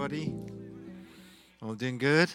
[0.00, 0.32] everybody?
[1.60, 2.30] All doing good?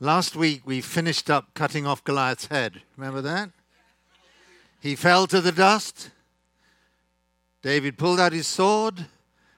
[0.00, 2.82] Last week we finished up cutting off Goliath's head.
[2.96, 3.50] Remember that?
[4.80, 6.10] He fell to the dust.
[7.62, 9.06] David pulled out his sword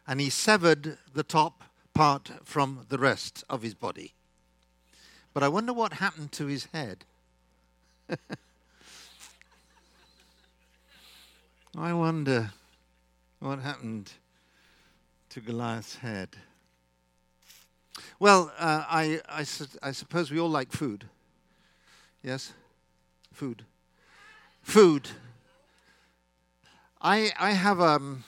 [0.06, 1.64] and he severed the top
[1.94, 4.12] part from the rest of his body.
[5.32, 7.06] But I wonder what happened to his head.
[11.78, 12.50] I wonder
[13.38, 14.12] what happened
[15.32, 16.28] to Goliath's head.
[18.18, 21.06] Well, uh, I, I, su- I suppose we all like food.
[22.22, 22.52] Yes?
[23.32, 23.64] Food.
[24.60, 25.08] Food.
[27.00, 28.24] I, I have um,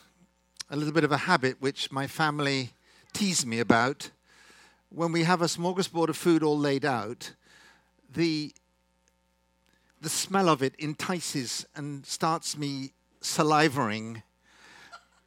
[0.70, 2.70] a little bit of a habit which my family
[3.12, 4.08] tease me about.
[4.88, 7.34] When we have a smorgasbord of food all laid out,
[8.10, 8.54] the,
[10.00, 14.22] the smell of it entices and starts me salivating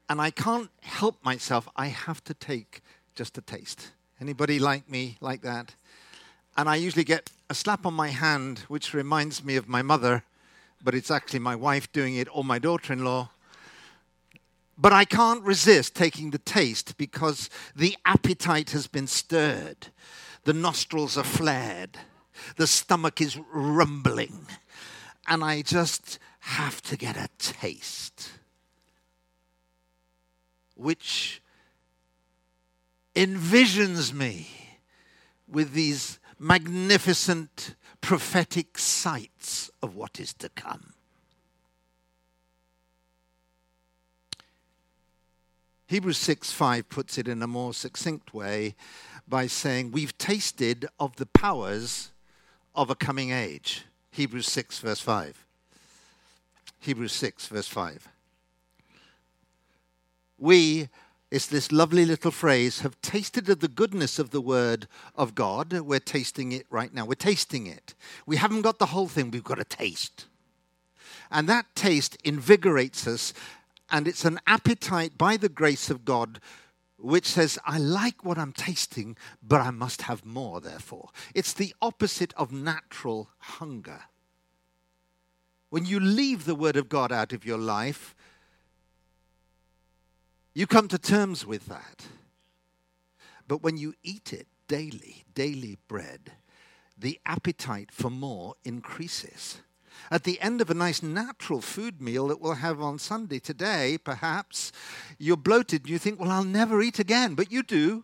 [0.10, 1.68] and I can't help myself.
[1.76, 2.82] I have to take
[3.16, 3.92] just a taste.
[4.22, 5.76] Anybody like me like that?
[6.56, 10.24] And I usually get a slap on my hand, which reminds me of my mother,
[10.84, 13.30] but it's actually my wife doing it or my daughter in law.
[14.78, 19.88] But I can't resist taking the taste because the appetite has been stirred.
[20.44, 21.98] The nostrils are flared.
[22.56, 24.48] The stomach is rumbling.
[25.28, 28.37] And I just have to get a taste
[30.78, 31.42] which
[33.16, 34.48] envisions me
[35.48, 40.94] with these magnificent prophetic sights of what is to come.
[45.88, 48.76] Hebrews 6 5 puts it in a more succinct way
[49.28, 52.12] by saying, We've tasted of the powers
[52.76, 53.86] of a coming age.
[54.12, 55.46] Hebrews 6, verse 5.
[56.82, 58.10] Hebrews 6, verse 5
[60.38, 60.90] we,
[61.32, 65.74] it's this lovely little phrase, have tasted of the goodness of the word of God.
[65.74, 67.06] We're tasting it right now.
[67.06, 67.96] We're tasting it.
[68.26, 70.26] We haven't got the whole thing, we've got a taste.
[71.30, 73.34] And that taste invigorates us,
[73.90, 76.40] and it's an appetite by the grace of God
[77.00, 81.10] which says, I like what I'm tasting, but I must have more, therefore.
[81.36, 84.02] It's the opposite of natural hunger.
[85.70, 88.16] When you leave the Word of God out of your life,
[90.58, 92.08] you come to terms with that.
[93.48, 96.32] But when you eat it daily, daily bread,
[96.98, 99.60] the appetite for more increases.
[100.10, 104.00] At the end of a nice natural food meal that we'll have on Sunday today,
[104.04, 104.72] perhaps,
[105.20, 107.36] you're bloated and you think, well, I'll never eat again.
[107.36, 108.04] But you do.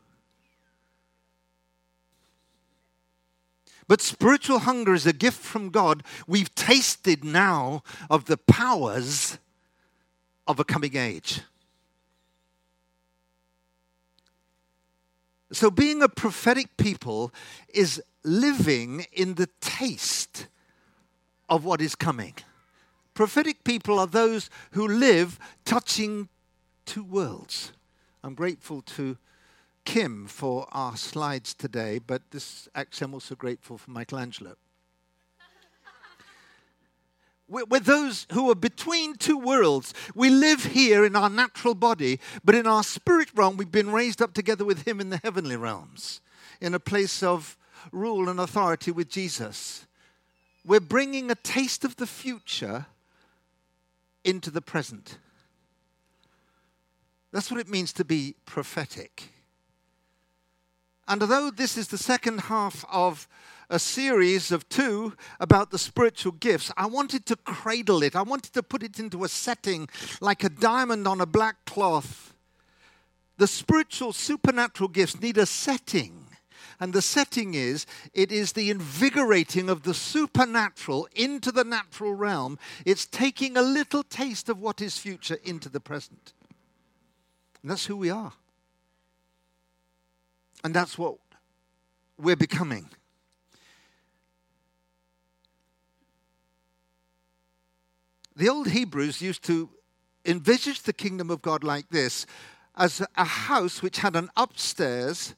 [3.88, 6.04] But spiritual hunger is a gift from God.
[6.28, 7.82] We've tasted now
[8.12, 9.40] of the powers
[10.46, 11.42] of a coming age.
[15.54, 17.32] So, being a prophetic people
[17.74, 20.48] is living in the taste
[21.48, 22.34] of what is coming.
[23.14, 26.30] Prophetic people are those who live touching
[26.86, 27.72] two worlds.
[28.24, 29.18] I'm grateful to
[29.86, 34.56] Kim for our slides today, but this actually I'm also grateful for Michelangelo.
[37.48, 39.94] We're, those who are between two worlds.
[40.16, 44.22] We live here in our natural body, but in our spirit realm, we've been raised
[44.22, 46.22] up together with Him in the heavenly realms,
[46.62, 47.58] in a place of
[47.92, 49.86] rule and authority with Jesus.
[50.66, 52.86] We're bringing a taste of the future
[54.24, 55.18] into the present.
[57.34, 59.30] That's what it means to be prophetic.
[61.08, 63.28] And although this is the second half of
[63.70, 68.16] a series of two about the spiritual gifts, I wanted to cradle it.
[68.16, 69.90] I wanted to put it into a setting
[70.22, 72.34] like a diamond on a black cloth.
[73.38, 76.28] The spiritual, supernatural gifts need a setting.
[76.80, 82.60] And the setting is it is the invigorating of the supernatural into the natural realm.
[82.86, 86.34] It's taking a little taste of what is future into the present.
[87.62, 88.34] And that's who we are.
[90.64, 91.16] And that's what
[92.18, 92.90] we're becoming.
[98.36, 99.70] The old Hebrews used to
[100.26, 102.26] envisage the kingdom of God like this
[102.76, 105.36] as a house which had an upstairs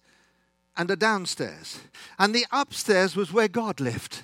[0.78, 1.80] and a downstairs.
[2.18, 4.24] And the upstairs was where God lived.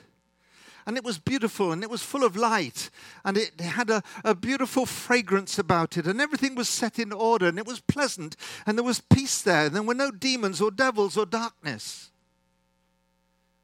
[0.85, 2.89] And it was beautiful and it was full of light
[3.23, 7.47] and it had a, a beautiful fragrance about it and everything was set in order
[7.47, 8.35] and it was pleasant
[8.65, 9.67] and there was peace there.
[9.67, 12.09] And there were no demons or devils or darkness.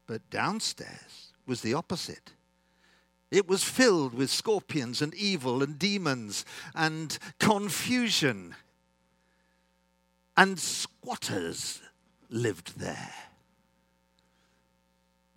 [0.05, 2.33] But downstairs was the opposite.
[3.29, 8.55] It was filled with scorpions and evil and demons and confusion
[10.37, 11.81] and squatters
[12.29, 13.13] lived there.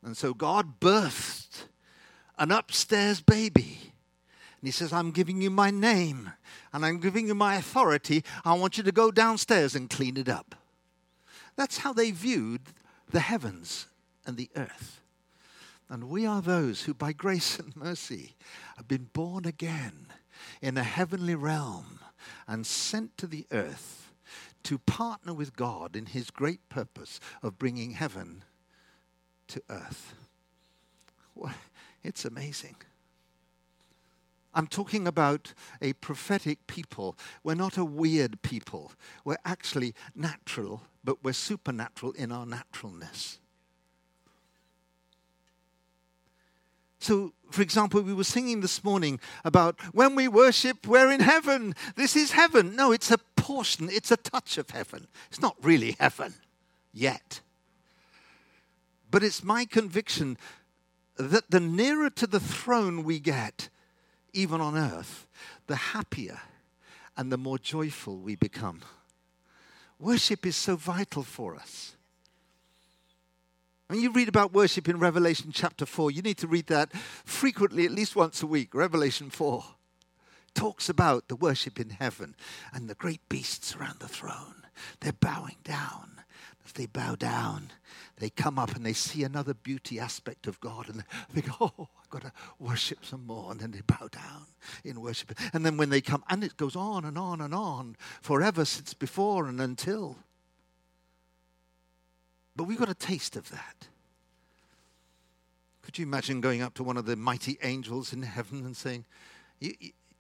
[0.04, 1.64] And so God birthed
[2.38, 3.78] an upstairs baby.
[4.60, 6.32] And he says, I'm giving you my name
[6.72, 8.24] and I'm giving you my authority.
[8.44, 10.54] I want you to go downstairs and clean it up.
[11.56, 12.60] That's how they viewed
[13.10, 13.86] the heavens
[14.26, 15.00] and the earth.
[15.90, 18.36] And we are those who, by grace and mercy,
[18.76, 20.06] have been born again
[20.62, 21.98] in a heavenly realm
[22.46, 24.12] and sent to the earth
[24.62, 28.44] to partner with God in his great purpose of bringing heaven
[29.48, 30.14] to earth.
[32.04, 32.76] It's amazing.
[34.54, 37.16] I'm talking about a prophetic people.
[37.42, 38.92] We're not a weird people.
[39.24, 43.39] We're actually natural, but we're supernatural in our naturalness.
[47.00, 51.74] So, for example, we were singing this morning about when we worship, we're in heaven.
[51.96, 52.76] This is heaven.
[52.76, 55.08] No, it's a portion, it's a touch of heaven.
[55.28, 56.34] It's not really heaven
[56.92, 57.40] yet.
[59.10, 60.36] But it's my conviction
[61.16, 63.70] that the nearer to the throne we get,
[64.32, 65.26] even on earth,
[65.66, 66.40] the happier
[67.16, 68.82] and the more joyful we become.
[69.98, 71.96] Worship is so vital for us.
[73.90, 76.92] When you read about worship in Revelation chapter 4, you need to read that
[77.24, 78.72] frequently, at least once a week.
[78.72, 79.64] Revelation 4
[80.54, 82.36] talks about the worship in heaven
[82.72, 84.62] and the great beasts around the throne.
[85.00, 86.22] They're bowing down.
[86.64, 87.72] As they bow down,
[88.18, 91.88] they come up and they see another beauty aspect of God and they think, oh,
[92.00, 93.50] I've got to worship some more.
[93.50, 94.46] And then they bow down
[94.84, 95.36] in worship.
[95.52, 98.94] And then when they come, and it goes on and on and on forever since
[98.94, 100.16] before and until.
[102.60, 103.88] But we got a taste of that.
[105.80, 109.06] Could you imagine going up to one of the mighty angels in heaven and saying,
[109.62, 109.70] Do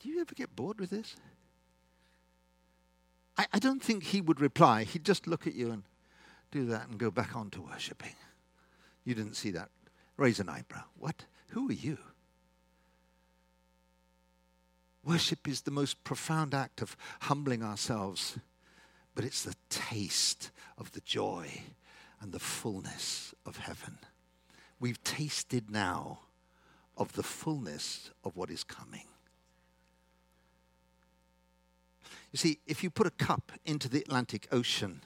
[0.04, 1.16] you ever get bored with this?
[3.36, 4.84] I, I don't think he would reply.
[4.84, 5.82] He'd just look at you and
[6.50, 8.14] do that and go back on to worshipping.
[9.04, 9.68] You didn't see that.
[10.16, 10.84] Raise an eyebrow.
[10.98, 11.26] What?
[11.50, 11.98] Who are you?
[15.04, 18.38] Worship is the most profound act of humbling ourselves,
[19.14, 21.64] but it's the taste of the joy
[22.20, 23.98] and the fullness of heaven.
[24.78, 26.20] We've tasted now
[26.96, 29.06] of the fullness of what is coming.
[32.32, 35.02] You see, if you put a cup into the Atlantic Ocean,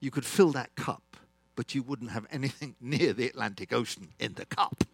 [0.00, 1.16] you could fill that cup,
[1.56, 4.84] but you wouldn't have anything near the Atlantic Ocean in the cup.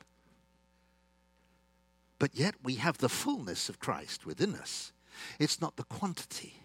[2.19, 4.93] But yet we have the fullness of Christ within us.
[5.39, 6.63] It's not the quantity,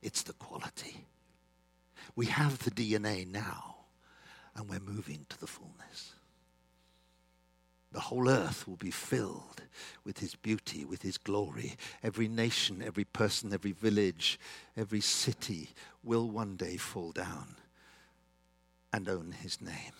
[0.00, 1.04] it's the quality.
[2.16, 3.76] We have the DNA now,
[4.54, 6.14] and we're moving to the fullness.
[7.92, 9.62] The whole earth will be filled
[10.04, 11.76] with his beauty, with his glory.
[12.02, 14.38] Every nation, every person, every village,
[14.76, 15.70] every city
[16.02, 17.56] will one day fall down
[18.92, 19.92] and own his name.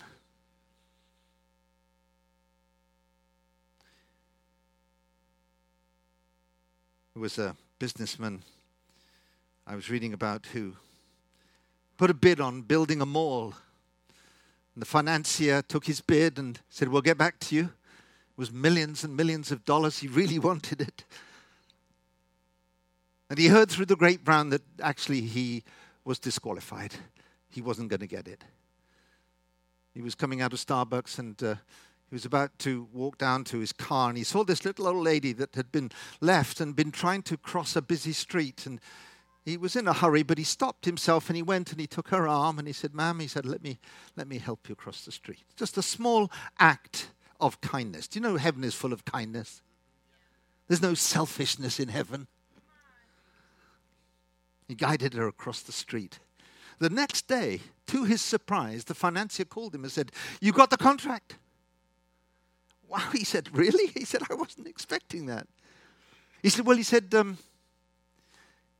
[7.13, 8.43] There was a businessman
[9.65, 10.75] I was reading about who
[11.99, 13.53] put a bid on building a mall.
[14.73, 18.53] And the financier took his bid and said, We'll get back to you It was
[18.53, 19.99] millions and millions of dollars.
[19.99, 21.03] He really wanted it.
[23.29, 25.63] And he heard through the grapevine that actually he
[26.05, 26.93] was disqualified.
[27.49, 28.45] He wasn't going to get it.
[29.93, 31.55] He was coming out of Starbucks and uh,
[32.09, 35.03] he was about to walk down to his car and he saw this little old
[35.03, 38.65] lady that had been left and been trying to cross a busy street.
[38.65, 38.79] And
[39.49, 42.09] he was in a hurry, but he stopped himself and he went and he took
[42.09, 43.79] her arm and he said, Ma'am, he said, let me,
[44.15, 45.43] let me help you cross the street.
[45.55, 47.09] Just a small act
[47.41, 48.07] of kindness.
[48.07, 49.61] Do you know heaven is full of kindness?
[50.67, 52.27] There's no selfishness in heaven.
[54.67, 56.19] He guided her across the street.
[56.77, 60.77] The next day, to his surprise, the financier called him and said, You got the
[60.77, 61.37] contract.
[62.87, 63.87] Wow, he said, Really?
[63.87, 65.47] He said, I wasn't expecting that.
[66.43, 67.39] He said, Well, he said, um,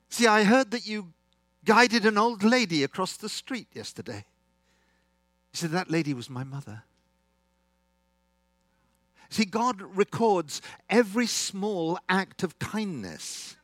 [0.09, 1.13] See, I heard that you
[1.65, 4.25] guided an old lady across the street yesterday.
[5.51, 6.83] He said, That lady was my mother.
[9.29, 13.55] See, God records every small act of kindness.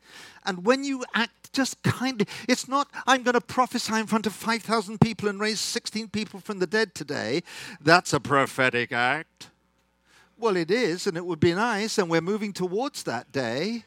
[0.46, 4.34] And when you act just kindly, it's not, I'm going to prophesy in front of
[4.34, 7.42] 5,000 people and raise 16 people from the dead today.
[7.82, 9.50] That's a prophetic act.
[10.38, 13.86] Well, it is, and it would be nice, and we're moving towards that day.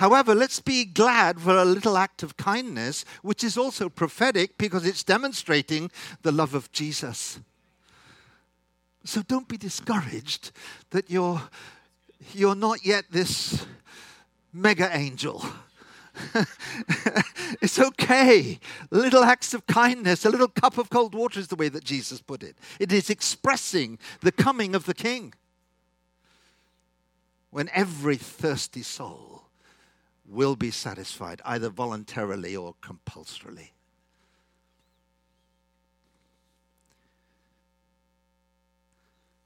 [0.00, 4.86] However, let's be glad for a little act of kindness, which is also prophetic because
[4.86, 5.90] it's demonstrating
[6.22, 7.38] the love of Jesus.
[9.04, 10.52] So don't be discouraged
[10.88, 11.42] that you're,
[12.32, 13.66] you're not yet this
[14.54, 15.44] mega angel.
[17.60, 18.58] It's okay.
[18.90, 22.22] Little acts of kindness, a little cup of cold water is the way that Jesus
[22.22, 22.56] put it.
[22.78, 25.34] It is expressing the coming of the King.
[27.50, 29.39] When every thirsty soul
[30.30, 33.72] will be satisfied, either voluntarily or compulsorily.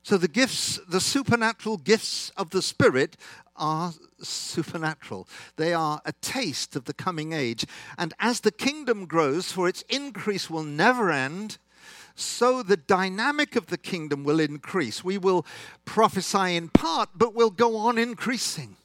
[0.02, 3.16] So the gifts, the supernatural gifts of the Spirit
[3.56, 5.26] are supernatural.
[5.56, 7.64] They are a taste of the coming age.
[7.96, 11.56] And as the kingdom grows, for its increase will never end,
[12.14, 15.02] so the dynamic of the kingdom will increase.
[15.02, 15.46] We will
[15.86, 18.76] prophesy in part, but we'll go on increasing.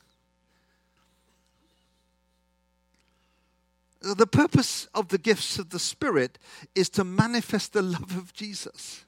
[4.02, 6.40] The purpose of the gifts of the Spirit
[6.74, 9.06] is to manifest the love of Jesus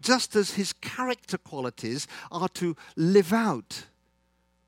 [0.00, 3.84] just as his character qualities are to live out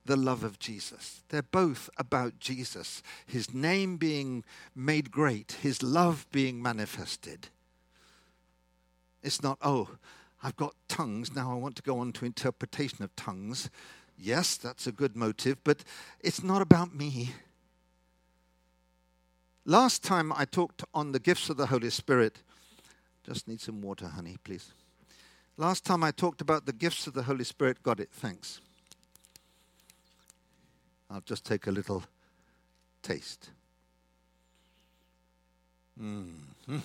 [0.04, 1.22] the love of Jesus.
[1.28, 4.42] They're both about Jesus, his name being
[4.74, 7.48] made great, his love being manifested.
[9.22, 9.90] It's not, oh,
[10.42, 13.68] I've got tongues, now I want to go on to interpretation of tongues.
[14.16, 15.84] Yes, that's a good motive, but
[16.20, 17.32] it's not about me.
[19.68, 22.38] Last time I talked on the gifts of the Holy Spirit,
[23.22, 24.72] just need some water, honey, please.
[25.58, 27.82] Last time I talked about the gifts of the Holy Spirit.
[27.82, 28.08] Got it.
[28.10, 28.62] Thanks.
[31.10, 32.02] I'll just take a little
[33.02, 33.50] taste.
[36.02, 36.78] Mm-hmm.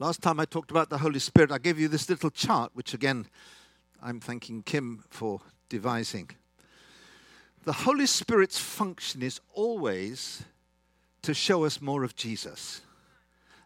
[0.00, 2.92] Last time I talked about the Holy Spirit, I gave you this little chart, which
[2.92, 3.28] again,
[4.02, 6.28] I'm thanking Kim for devising.
[7.68, 10.42] The Holy Spirit's function is always
[11.20, 12.80] to show us more of Jesus.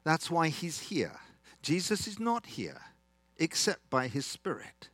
[0.03, 1.21] That's why he's here.
[1.63, 2.81] Jesus is not here
[3.39, 4.89] except by his Spirit.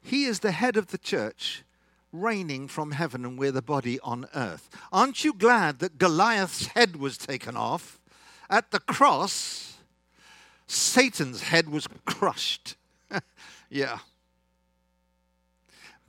[0.00, 1.64] He is the head of the church,
[2.12, 4.70] reigning from heaven, and we're the body on earth.
[4.92, 7.98] Aren't you glad that Goliath's head was taken off?
[8.48, 9.78] At the cross,
[10.68, 12.76] Satan's head was crushed.
[13.68, 13.98] yeah.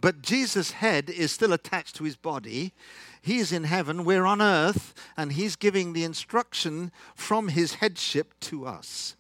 [0.02, 2.74] But Jesus' head is still attached to his body.
[3.22, 8.66] He's in heaven, we're on earth, and he's giving the instruction from his headship to
[8.66, 9.16] us.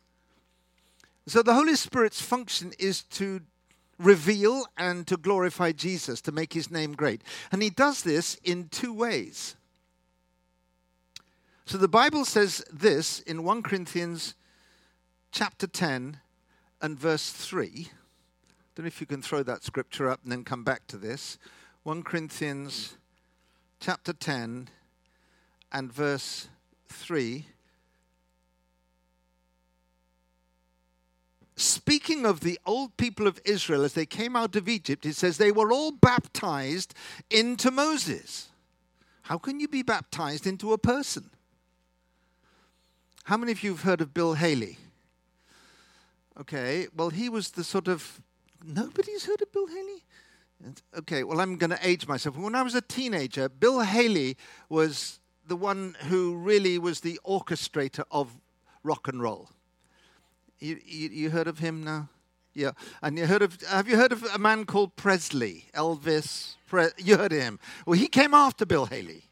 [1.27, 3.41] So the Holy Spirit's function is to
[4.00, 7.21] reveal and to glorify Jesus, to make his name great.
[7.51, 9.55] And he does this in two ways.
[11.65, 14.33] So the Bible says this in 1 Corinthians
[15.31, 16.19] chapter 10
[16.81, 17.91] and verse 3.
[18.75, 21.37] Don't know if you can throw that scripture up and then come back to this.
[21.83, 22.95] 1 Corinthians
[23.79, 24.69] chapter 10
[25.71, 26.47] and verse
[26.87, 27.45] 3.
[31.57, 35.37] Speaking of the old people of Israel as they came out of Egypt, it says
[35.37, 36.93] they were all baptized
[37.29, 38.49] into Moses.
[39.23, 41.29] How can you be baptized into a person?
[43.25, 44.77] How many of you have heard of Bill Haley?
[46.39, 48.21] Okay, well, he was the sort of.
[48.63, 50.03] Nobody's heard of Bill Haley?
[50.98, 52.38] Okay, well, I'm going to age myself.
[52.38, 54.38] When I was a teenager, Bill Haley
[54.70, 58.39] was the one who really was the orchestrator of
[58.84, 59.50] rock and roll.
[60.60, 62.10] You, you, you heard of him now?
[62.53, 63.62] Yeah, and you heard of?
[63.62, 65.68] Have you heard of a man called Presley?
[65.74, 66.56] Elvis.
[66.68, 67.60] Pre, you heard of him?
[67.86, 69.24] Well, he came after Bill Haley.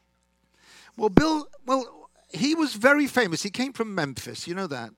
[0.96, 1.46] Well, Bill.
[1.66, 3.42] Well, he was very famous.
[3.42, 4.48] He came from Memphis.
[4.48, 4.92] You know that.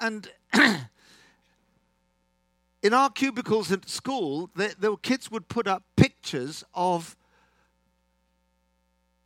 [0.00, 0.30] And
[2.88, 7.18] in our cubicles at school, the, the kids would put up pictures of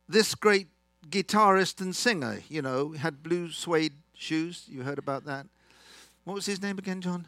[0.09, 0.67] this great
[1.09, 2.41] guitarist and singer.
[2.49, 4.65] You know, had blue suede shoes.
[4.67, 5.45] You heard about that?
[6.25, 7.25] What was his name again, John?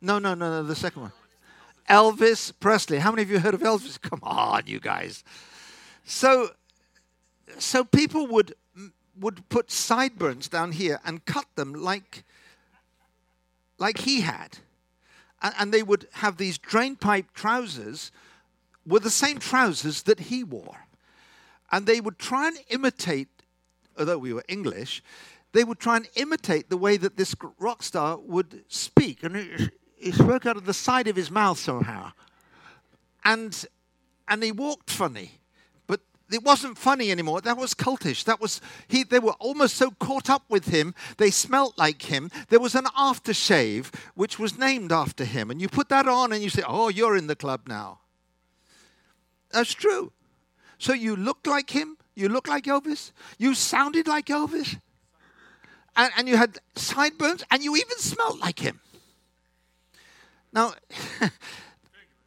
[0.00, 0.62] No, no, no, no.
[0.62, 1.12] The second one.
[1.90, 2.96] Elvis Presley.
[2.96, 4.00] How many of you heard of Elvis?
[4.00, 5.24] Come on, you guys.
[6.06, 6.52] So,
[7.58, 8.54] so people would
[9.20, 12.24] would put sideburns down here and cut them like
[13.78, 14.58] like he had
[15.58, 18.10] and they would have these drain pipe trousers
[18.86, 20.86] were the same trousers that he wore.
[21.72, 23.28] And they would try and imitate,
[23.98, 25.02] although we were English,
[25.52, 29.22] they would try and imitate the way that this rock star would speak.
[29.22, 32.12] And he spoke out of the side of his mouth somehow.
[33.24, 33.64] And,
[34.28, 35.32] and he walked funny
[36.30, 37.40] it wasn't funny anymore.
[37.40, 38.24] That was cultish.
[38.24, 39.04] That was he.
[39.04, 40.94] They were almost so caught up with him.
[41.18, 42.30] They smelt like him.
[42.48, 46.42] There was an aftershave which was named after him, and you put that on, and
[46.42, 48.00] you say, "Oh, you're in the club now."
[49.50, 50.12] That's true.
[50.78, 51.96] So you looked like him.
[52.14, 53.12] You looked like Elvis.
[53.38, 54.80] You sounded like Elvis,
[55.94, 58.80] and, and you had sideburns, and you even smelt like him.
[60.52, 60.72] Now,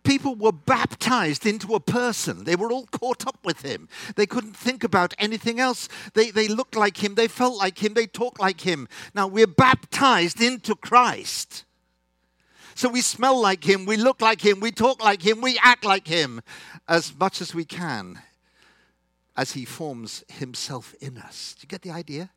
[0.09, 2.43] people were baptized into a person.
[2.43, 3.87] They were all caught up with him.
[4.15, 5.87] They couldn't think about anything else.
[6.15, 8.87] They, they looked like him, they felt like him, they talked like him.
[9.13, 11.63] Now we're baptized into Christ.
[12.73, 15.85] So we smell like him, we look like him, we talk like him, we act
[15.85, 16.41] like him
[16.87, 18.19] as much as we can
[19.37, 21.53] as he forms himself in us.
[21.53, 22.31] Do you get the idea?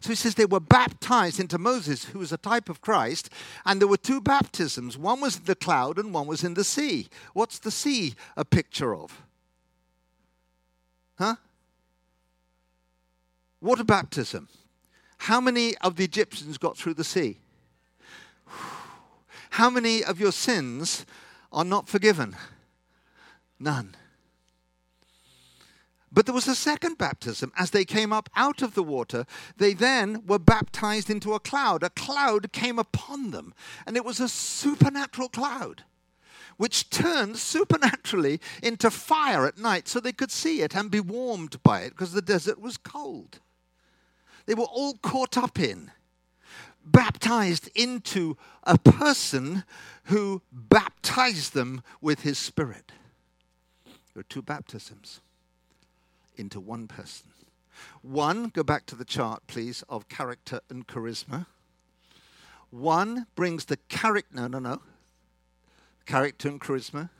[0.00, 3.30] So he says they were baptized into Moses, who was a type of Christ,
[3.64, 4.96] and there were two baptisms.
[4.98, 7.08] One was in the cloud and one was in the sea.
[7.32, 9.22] What's the sea a picture of?
[11.18, 11.36] Huh?
[13.60, 14.48] Water baptism.
[15.18, 17.38] How many of the Egyptians got through the sea?
[19.50, 21.06] How many of your sins
[21.52, 22.36] are not forgiven?
[23.58, 23.94] None.
[26.14, 27.52] But there was a second baptism.
[27.58, 31.82] As they came up out of the water, they then were baptized into a cloud.
[31.82, 33.52] A cloud came upon them,
[33.84, 35.82] and it was a supernatural cloud
[36.56, 41.60] which turned supernaturally into fire at night so they could see it and be warmed
[41.64, 43.40] by it because the desert was cold.
[44.46, 45.90] They were all caught up in,
[46.84, 49.64] baptized into a person
[50.04, 52.92] who baptized them with his spirit.
[53.84, 55.20] There are two baptisms
[56.36, 57.28] into one person.
[58.02, 61.46] One, go back to the chart, please, of character and charisma.
[62.70, 64.82] One brings the character, no, no, no,
[66.06, 67.10] character and charisma.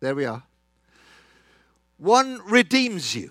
[0.00, 0.44] There we are.
[1.98, 3.30] One redeems you.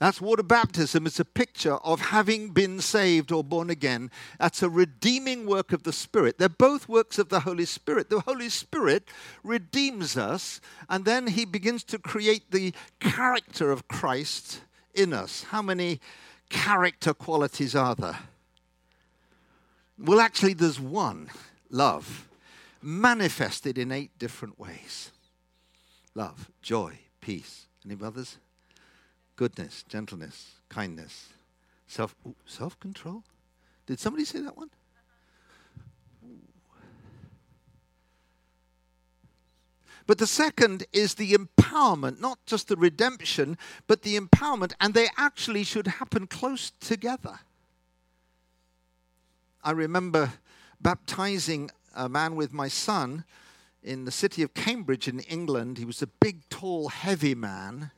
[0.00, 1.06] That's water baptism.
[1.06, 4.10] It's a picture of having been saved or born again.
[4.38, 6.38] That's a redeeming work of the Spirit.
[6.38, 8.08] They're both works of the Holy Spirit.
[8.08, 9.06] The Holy Spirit
[9.44, 14.62] redeems us, and then He begins to create the character of Christ
[14.94, 15.44] in us.
[15.50, 16.00] How many
[16.48, 18.20] character qualities are there?
[19.98, 21.28] Well, actually, there's one
[21.68, 22.26] love,
[22.80, 25.10] manifested in eight different ways
[26.14, 27.66] love, joy, peace.
[27.84, 28.38] Any others?
[29.40, 31.30] Goodness, gentleness, kindness,
[31.86, 33.24] self self control.
[33.86, 34.68] Did somebody say that one?
[40.06, 45.08] But the second is the empowerment, not just the redemption, but the empowerment, and they
[45.16, 47.38] actually should happen close together.
[49.64, 50.34] I remember
[50.82, 53.24] baptizing a man with my son
[53.82, 55.78] in the city of Cambridge in England.
[55.78, 57.90] He was a big, tall, heavy man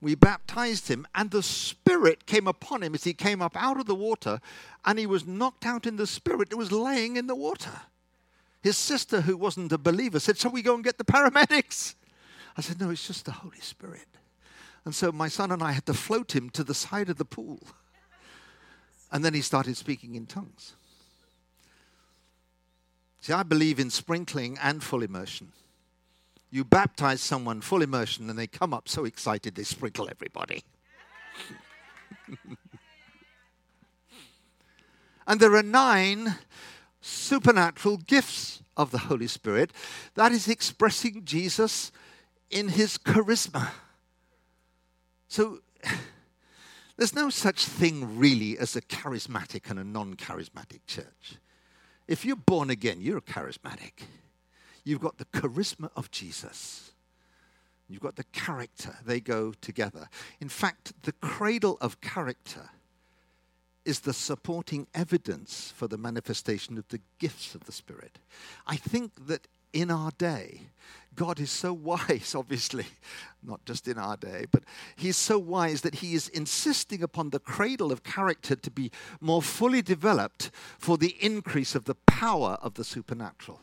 [0.00, 3.86] we baptized him, and the Spirit came upon him as he came up out of
[3.86, 4.40] the water,
[4.84, 6.48] and he was knocked out in the Spirit.
[6.50, 7.82] It was laying in the water.
[8.62, 11.94] His sister, who wasn't a believer, said, Shall we go and get the paramedics?
[12.56, 14.06] I said, No, it's just the Holy Spirit.
[14.84, 17.24] And so my son and I had to float him to the side of the
[17.24, 17.60] pool.
[19.12, 20.74] And then he started speaking in tongues.
[23.20, 25.52] See, I believe in sprinkling and full immersion.
[26.50, 30.64] You baptize someone full immersion and they come up so excited they sprinkle everybody.
[35.26, 36.36] and there are nine
[37.00, 39.72] supernatural gifts of the Holy Spirit
[40.14, 41.92] that is expressing Jesus
[42.50, 43.70] in his charisma.
[45.28, 45.60] So
[46.96, 51.36] there's no such thing really as a charismatic and a non charismatic church.
[52.08, 53.92] If you're born again, you're charismatic.
[54.84, 56.92] You've got the charisma of Jesus.
[57.88, 58.96] You've got the character.
[59.04, 60.08] They go together.
[60.40, 62.70] In fact, the cradle of character
[63.84, 68.18] is the supporting evidence for the manifestation of the gifts of the Spirit.
[68.66, 70.62] I think that in our day,
[71.16, 72.86] God is so wise, obviously,
[73.42, 74.62] not just in our day, but
[74.96, 78.90] He's so wise that He is insisting upon the cradle of character to be
[79.20, 83.60] more fully developed for the increase of the power of the supernatural.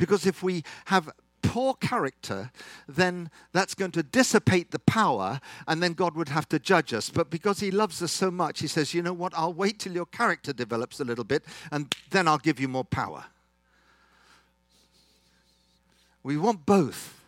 [0.00, 1.10] Because if we have
[1.42, 2.50] poor character,
[2.88, 7.10] then that's going to dissipate the power, and then God would have to judge us.
[7.10, 9.34] But because He loves us so much, He says, You know what?
[9.36, 12.82] I'll wait till your character develops a little bit, and then I'll give you more
[12.82, 13.26] power.
[16.22, 17.20] We want both,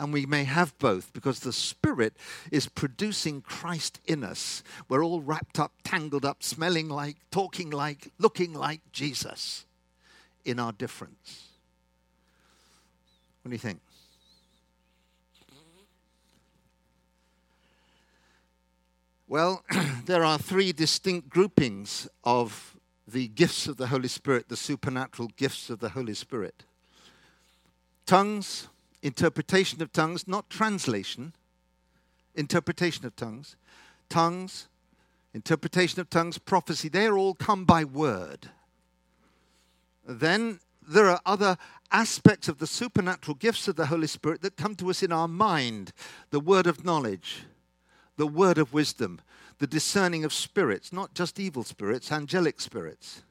[0.00, 2.14] and we may have both because the Spirit
[2.50, 4.64] is producing Christ in us.
[4.88, 9.64] We're all wrapped up, tangled up, smelling like, talking like, looking like Jesus
[10.44, 11.49] in our difference.
[13.42, 13.80] What do you think?
[19.28, 19.64] Well,
[20.06, 22.76] there are three distinct groupings of
[23.06, 26.64] the gifts of the Holy Spirit, the supernatural gifts of the Holy Spirit.
[28.06, 28.68] Tongues,
[29.02, 31.32] interpretation of tongues, not translation,
[32.34, 33.56] interpretation of tongues.
[34.08, 34.68] Tongues,
[35.32, 38.50] interpretation of tongues, prophecy, they are all come by word.
[40.06, 41.56] Then there are other
[41.92, 45.28] aspects of the supernatural gifts of the Holy Spirit that come to us in our
[45.28, 45.92] mind
[46.30, 47.44] the word of knowledge,
[48.16, 49.20] the word of wisdom,
[49.58, 53.22] the discerning of spirits, not just evil spirits, angelic spirits.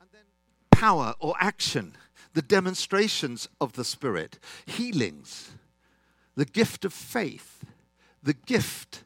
[0.00, 0.22] And then
[0.70, 1.94] power or action,
[2.34, 5.52] the demonstrations of the Spirit, healings,
[6.34, 7.64] the gift of faith,
[8.22, 9.04] the gift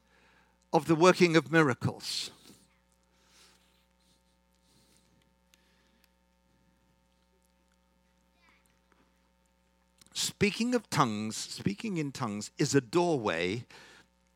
[0.72, 2.30] of the working of miracles.
[10.36, 13.64] Speaking of tongues, speaking in tongues is a doorway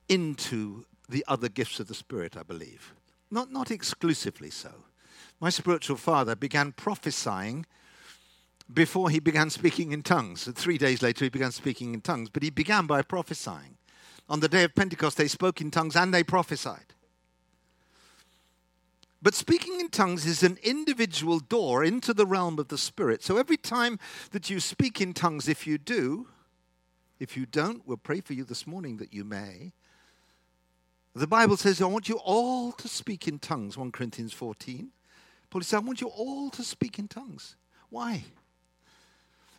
[0.08, 2.94] into the other gifts of the Spirit, I believe.
[3.30, 4.70] Not, not exclusively so.
[5.40, 7.66] My spiritual father began prophesying
[8.72, 10.48] before he began speaking in tongues.
[10.54, 13.76] Three days later, he began speaking in tongues, but he began by prophesying.
[14.26, 16.94] On the day of Pentecost, they spoke in tongues and they prophesied.
[19.22, 23.22] But speaking in tongues is an individual door into the realm of the Spirit.
[23.22, 23.98] So every time
[24.30, 26.28] that you speak in tongues, if you do,
[27.18, 29.72] if you don't, we'll pray for you this morning that you may.
[31.14, 34.90] The Bible says, I want you all to speak in tongues, 1 Corinthians 14.
[35.50, 37.56] Paul says, I want you all to speak in tongues.
[37.90, 38.24] Why?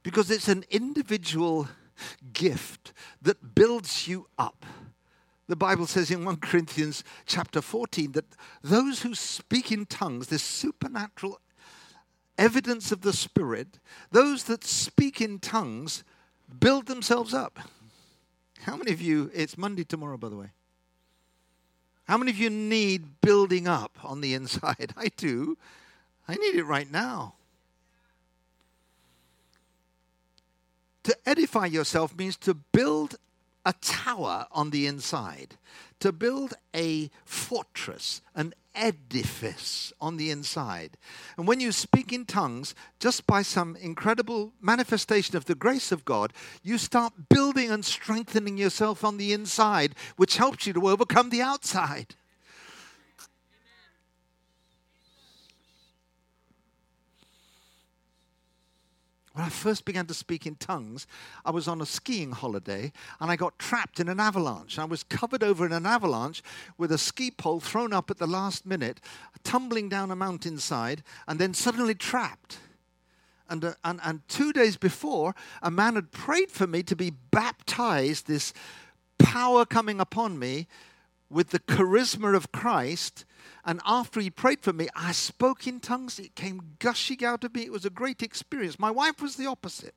[0.02, 1.67] Because it's an individual
[2.34, 4.65] gift that builds you up.
[5.52, 8.24] The Bible says in 1 Corinthians chapter 14 that
[8.62, 11.42] those who speak in tongues, this supernatural
[12.38, 13.78] evidence of the Spirit,
[14.14, 16.06] those that speak in tongues
[16.58, 17.60] build themselves up.
[18.62, 20.52] How many of you, it's Monday tomorrow, by the way.
[22.08, 24.94] How many of you need building up on the inside?
[24.96, 25.58] I do.
[26.30, 27.34] I need it right now.
[31.04, 33.18] To edify yourself means to build
[33.65, 35.56] a tower on the inside,
[36.00, 40.97] to build a fortress, an edifice on the inside.
[41.38, 46.06] And when you speak in tongues, just by some incredible manifestation of the grace of
[46.06, 51.30] God, you start building and strengthening yourself on the inside, which helps you to overcome
[51.30, 52.15] the outside.
[59.34, 61.08] When I first began to speak in tongues,
[61.46, 64.78] I was on a skiing holiday and I got trapped in an avalanche.
[64.78, 66.44] I was covered over in an avalanche
[66.78, 69.00] with a ski pole thrown up at the last minute,
[69.44, 72.58] tumbling down a mountainside, and then suddenly trapped.
[73.50, 77.10] And, uh, and, and two days before, a man had prayed for me to be
[77.10, 78.54] baptized, this
[79.17, 80.67] power coming upon me
[81.32, 83.26] with the charisma of Christ
[83.63, 86.17] and after he prayed for me, I spoke in tongues.
[86.20, 87.62] It came gushing out of me.
[87.63, 88.80] It was a great experience.
[88.80, 89.94] My wife was the opposite.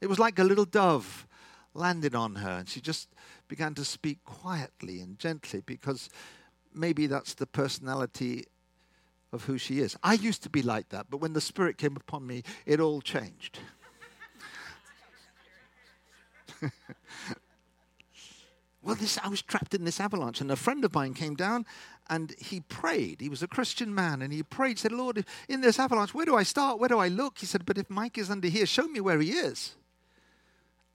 [0.00, 1.26] It was like a little dove
[1.74, 3.08] landed on her, and she just
[3.48, 6.08] began to speak quietly and gently because
[6.74, 8.46] maybe that's the personality
[9.32, 9.94] of who she is.
[10.02, 13.02] I used to be like that, but when the Spirit came upon me, it all
[13.02, 13.58] changed.
[18.88, 21.66] well, this, I was trapped in this avalanche, and a friend of mine came down
[22.08, 23.20] and he prayed.
[23.20, 26.34] He was a Christian man, and he prayed, said, Lord, in this avalanche, where do
[26.34, 26.78] I start?
[26.80, 27.36] Where do I look?
[27.36, 29.74] He said, But if Mike is under here, show me where he is.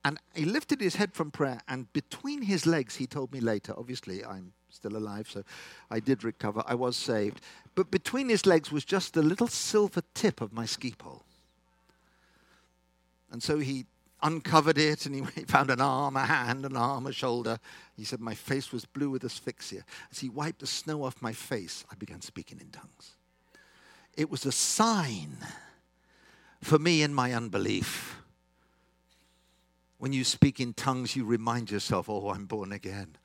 [0.03, 3.75] And he lifted his head from prayer, and between his legs, he told me later,
[3.77, 5.43] obviously, I'm still alive, so
[5.91, 6.63] I did recover.
[6.65, 7.41] I was saved.
[7.75, 11.21] But between his legs was just the little silver tip of my ski pole.
[13.31, 13.85] And so he
[14.23, 17.59] uncovered it and he found an arm, a hand, an arm, a shoulder.
[17.95, 19.83] He said, My face was blue with asphyxia.
[20.11, 23.15] As he wiped the snow off my face, I began speaking in tongues.
[24.15, 25.37] It was a sign
[26.61, 28.17] for me in my unbelief.
[29.97, 33.17] When you speak in tongues, you remind yourself, Oh, I'm born again.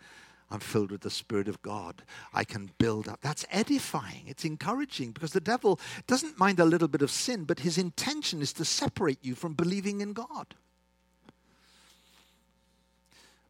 [0.51, 2.03] I'm filled with the Spirit of God.
[2.33, 3.21] I can build up.
[3.21, 4.25] That's edifying.
[4.27, 8.41] It's encouraging because the devil doesn't mind a little bit of sin, but his intention
[8.41, 10.55] is to separate you from believing in God.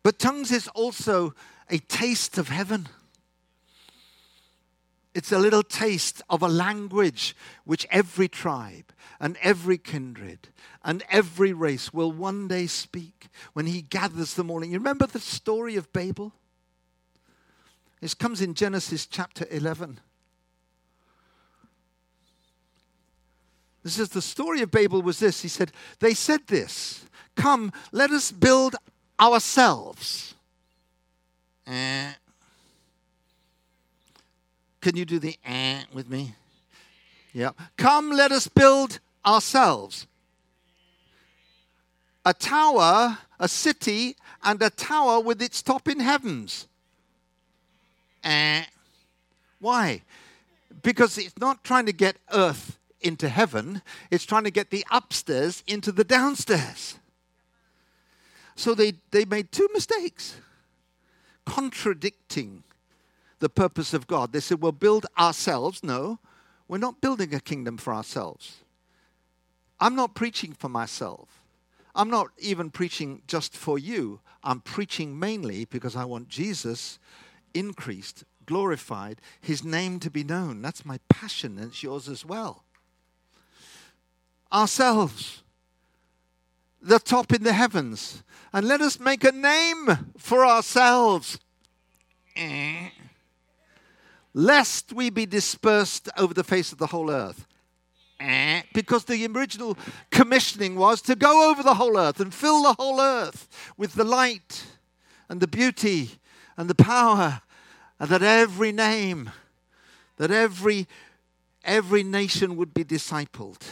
[0.02, 1.34] But tongues is also
[1.70, 2.88] a taste of heaven.
[5.14, 7.34] It's a little taste of a language
[7.64, 10.48] which every tribe and every kindred
[10.84, 14.62] and every race will one day speak when he gathers them all.
[14.62, 16.32] And you remember the story of Babel?
[18.00, 19.98] This comes in Genesis chapter 11.
[23.82, 25.42] This is the story of Babel was this.
[25.42, 27.06] He said, They said this,
[27.36, 28.76] Come, let us build
[29.20, 30.34] ourselves.
[31.66, 32.12] Eh.
[34.80, 36.34] Can you do the eh with me?
[37.32, 37.50] Yeah.
[37.76, 40.06] Come, let us build ourselves
[42.24, 46.68] a tower, a city, and a tower with its top in heavens.
[48.22, 48.64] Eh.
[49.60, 50.02] Why?
[50.82, 55.62] Because it's not trying to get earth into heaven, it's trying to get the upstairs
[55.66, 56.98] into the downstairs.
[58.58, 60.34] So they, they made two mistakes,
[61.46, 62.64] contradicting
[63.38, 64.32] the purpose of God.
[64.32, 65.84] They said, We'll build ourselves.
[65.84, 66.18] No,
[66.66, 68.56] we're not building a kingdom for ourselves.
[69.78, 71.28] I'm not preaching for myself.
[71.94, 74.18] I'm not even preaching just for you.
[74.42, 76.98] I'm preaching mainly because I want Jesus
[77.54, 80.62] increased, glorified, his name to be known.
[80.62, 82.64] That's my passion, and it's yours as well.
[84.52, 85.44] Ourselves,
[86.80, 91.38] the top in the heavens, and let us make a name for ourselves.
[94.32, 97.46] Lest we be dispersed over the face of the whole earth.
[98.72, 99.76] Because the original
[100.10, 104.04] commissioning was to go over the whole earth and fill the whole earth with the
[104.04, 104.64] light
[105.28, 106.12] and the beauty
[106.56, 107.42] and the power,
[108.00, 109.30] and that every name,
[110.16, 110.86] that every
[111.64, 113.62] every nation would be discipled.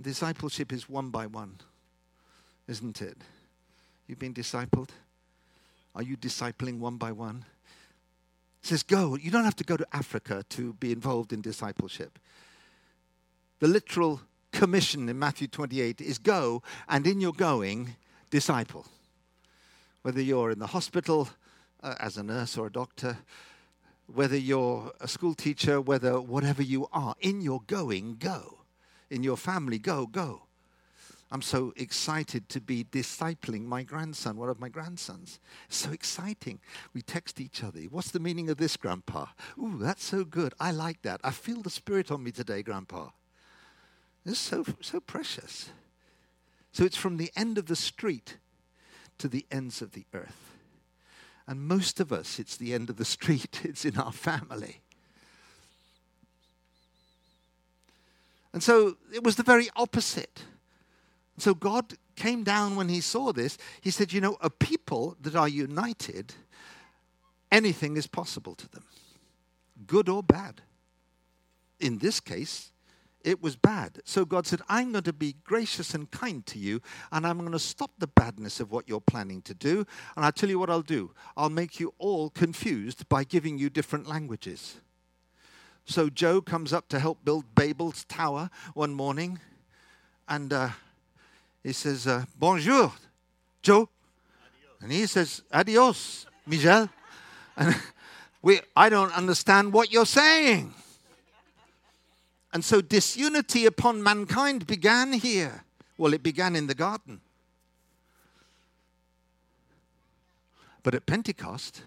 [0.00, 1.60] Discipleship is one by one,
[2.66, 3.18] isn't it?
[4.06, 4.90] You've been discipled?
[5.94, 7.44] Are you discipling one by one?
[8.62, 9.16] It says, go.
[9.16, 12.18] You don't have to go to Africa to be involved in discipleship.
[13.60, 14.20] The literal
[14.52, 17.96] commission in Matthew 28 is go, and in your going,
[18.30, 18.86] disciple.
[20.02, 21.28] Whether you're in the hospital
[21.82, 23.18] uh, as a nurse or a doctor,
[24.06, 28.61] whether you're a school teacher, whether whatever you are, in your going, go.
[29.12, 30.44] In your family, go, go.
[31.30, 35.38] I'm so excited to be discipling my grandson, one of my grandsons.
[35.68, 36.60] so exciting.
[36.94, 37.80] We text each other.
[37.90, 39.26] What's the meaning of this, Grandpa?
[39.58, 40.54] Ooh, that's so good.
[40.58, 41.20] I like that.
[41.22, 43.10] I feel the Spirit on me today, Grandpa.
[44.24, 45.68] It's so, so precious.
[46.72, 48.38] So it's from the end of the street
[49.18, 50.54] to the ends of the earth.
[51.46, 54.80] And most of us, it's the end of the street, it's in our family.
[58.52, 60.44] And so it was the very opposite.
[61.38, 63.56] So God came down when he saw this.
[63.80, 66.34] He said, You know, a people that are united,
[67.50, 68.84] anything is possible to them,
[69.86, 70.60] good or bad.
[71.80, 72.70] In this case,
[73.24, 74.00] it was bad.
[74.04, 77.52] So God said, I'm going to be gracious and kind to you, and I'm going
[77.52, 79.86] to stop the badness of what you're planning to do.
[80.16, 83.70] And I'll tell you what I'll do I'll make you all confused by giving you
[83.70, 84.76] different languages.
[85.84, 89.40] So Joe comes up to help build Babel's tower one morning,
[90.28, 90.70] and uh,
[91.62, 92.92] he says, uh, Bonjour,
[93.62, 93.88] Joe.
[93.88, 93.88] Adios.
[94.80, 96.88] And he says, Adios, Michel.
[97.56, 97.76] And
[98.42, 100.74] we, I don't understand what you're saying.
[102.52, 105.64] And so disunity upon mankind began here.
[105.96, 107.20] Well, it began in the garden.
[110.82, 111.82] But at Pentecost,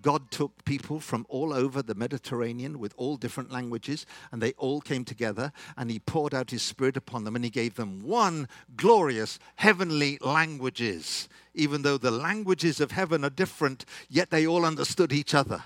[0.00, 4.80] God took people from all over the Mediterranean with all different languages, and they all
[4.80, 8.48] came together, and He poured out His Spirit upon them, and He gave them one
[8.76, 11.28] glorious heavenly languages.
[11.54, 15.64] Even though the languages of heaven are different, yet they all understood each other.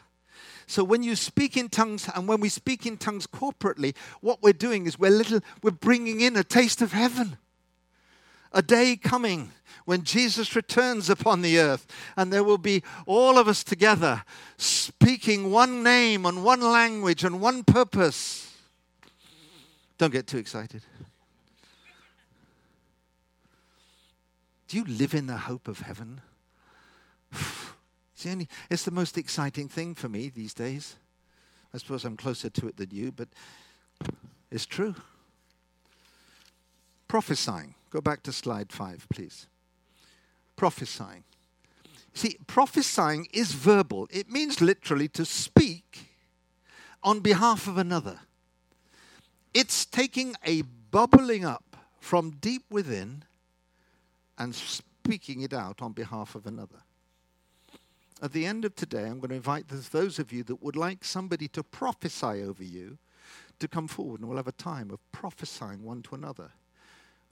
[0.66, 4.52] So when you speak in tongues and when we speak in tongues corporately, what we're
[4.52, 7.36] doing is we're little we're bringing in a taste of heaven.
[8.52, 9.50] A day coming
[9.84, 11.86] when Jesus returns upon the earth
[12.16, 14.22] and there will be all of us together
[14.56, 18.54] speaking one name and one language and one purpose.
[19.98, 20.82] Don't get too excited.
[24.68, 26.20] Do you live in the hope of heaven?
[28.14, 30.94] It's the, only, it's the most exciting thing for me these days.
[31.74, 33.28] I suppose I'm closer to it than you, but
[34.50, 34.94] it's true.
[37.08, 37.74] Prophesying.
[37.92, 39.46] Go back to slide five, please.
[40.56, 41.24] Prophesying.
[42.14, 46.08] See, prophesying is verbal, it means literally to speak
[47.02, 48.20] on behalf of another.
[49.52, 53.24] It's taking a bubbling up from deep within
[54.38, 56.82] and speaking it out on behalf of another.
[58.22, 61.04] At the end of today, I'm going to invite those of you that would like
[61.04, 62.96] somebody to prophesy over you
[63.58, 66.52] to come forward, and we'll have a time of prophesying one to another.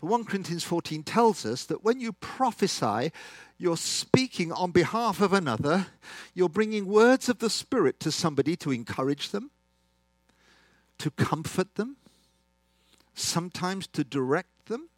[0.01, 3.13] But 1 Corinthians 14 tells us that when you prophesy,
[3.59, 5.89] you're speaking on behalf of another,
[6.35, 9.51] you're bringing words of the Spirit to somebody to encourage them,
[10.99, 11.97] to comfort them,
[13.15, 14.89] sometimes to direct them,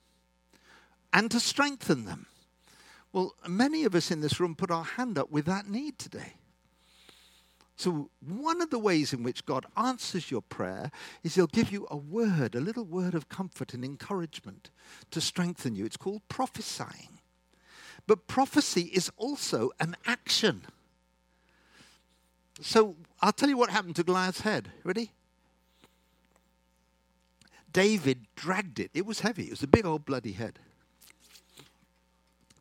[1.12, 2.26] and to strengthen them.
[3.12, 6.34] Well, many of us in this room put our hand up with that need today.
[7.76, 10.90] So, one of the ways in which God answers your prayer
[11.24, 14.70] is He'll give you a word, a little word of comfort and encouragement
[15.10, 15.84] to strengthen you.
[15.84, 17.18] It's called prophesying.
[18.06, 20.62] But prophecy is also an action.
[22.60, 24.70] So, I'll tell you what happened to Goliath's head.
[24.84, 25.10] Ready?
[27.72, 28.90] David dragged it.
[28.92, 30.58] It was heavy, it was a big old bloody head.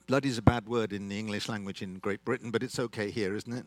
[0.08, 3.12] Bloody is a bad word in the English language in Great Britain, but it's okay
[3.12, 3.65] here, isn't it?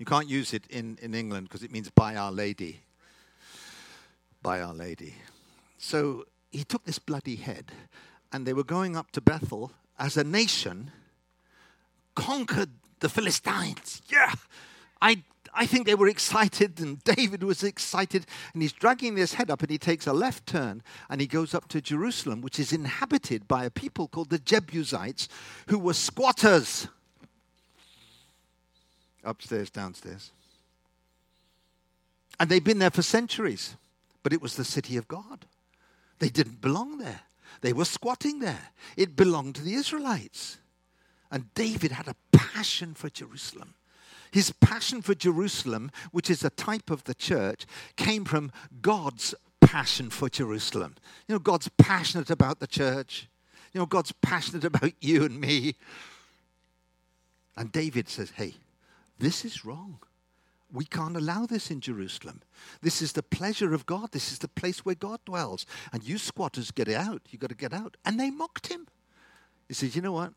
[0.00, 2.80] You can't use it in, in England because it means by Our Lady.
[4.40, 5.14] By Our Lady.
[5.76, 7.70] So he took this bloody head,
[8.32, 10.90] and they were going up to Bethel as a nation,
[12.14, 14.00] conquered the Philistines.
[14.08, 14.32] Yeah,
[15.02, 19.50] I, I think they were excited, and David was excited, and he's dragging this head
[19.50, 22.72] up, and he takes a left turn, and he goes up to Jerusalem, which is
[22.72, 25.28] inhabited by a people called the Jebusites,
[25.66, 26.88] who were squatters.
[29.24, 30.30] Upstairs, downstairs.
[32.38, 33.76] And they've been there for centuries,
[34.22, 35.44] but it was the city of God.
[36.18, 37.20] They didn't belong there.
[37.60, 38.70] They were squatting there.
[38.96, 40.58] It belonged to the Israelites.
[41.30, 43.74] And David had a passion for Jerusalem.
[44.30, 50.08] His passion for Jerusalem, which is a type of the church, came from God's passion
[50.10, 50.94] for Jerusalem.
[51.26, 53.28] You know, God's passionate about the church.
[53.72, 55.74] You know, God's passionate about you and me.
[57.56, 58.54] And David says, hey,
[59.20, 60.00] this is wrong.
[60.72, 62.42] We can't allow this in Jerusalem.
[62.80, 64.12] This is the pleasure of God.
[64.12, 65.66] This is the place where God dwells.
[65.92, 67.22] And you squatters, get out.
[67.30, 67.96] You've got to get out.
[68.04, 68.86] And they mocked him.
[69.68, 70.32] He says, You know what?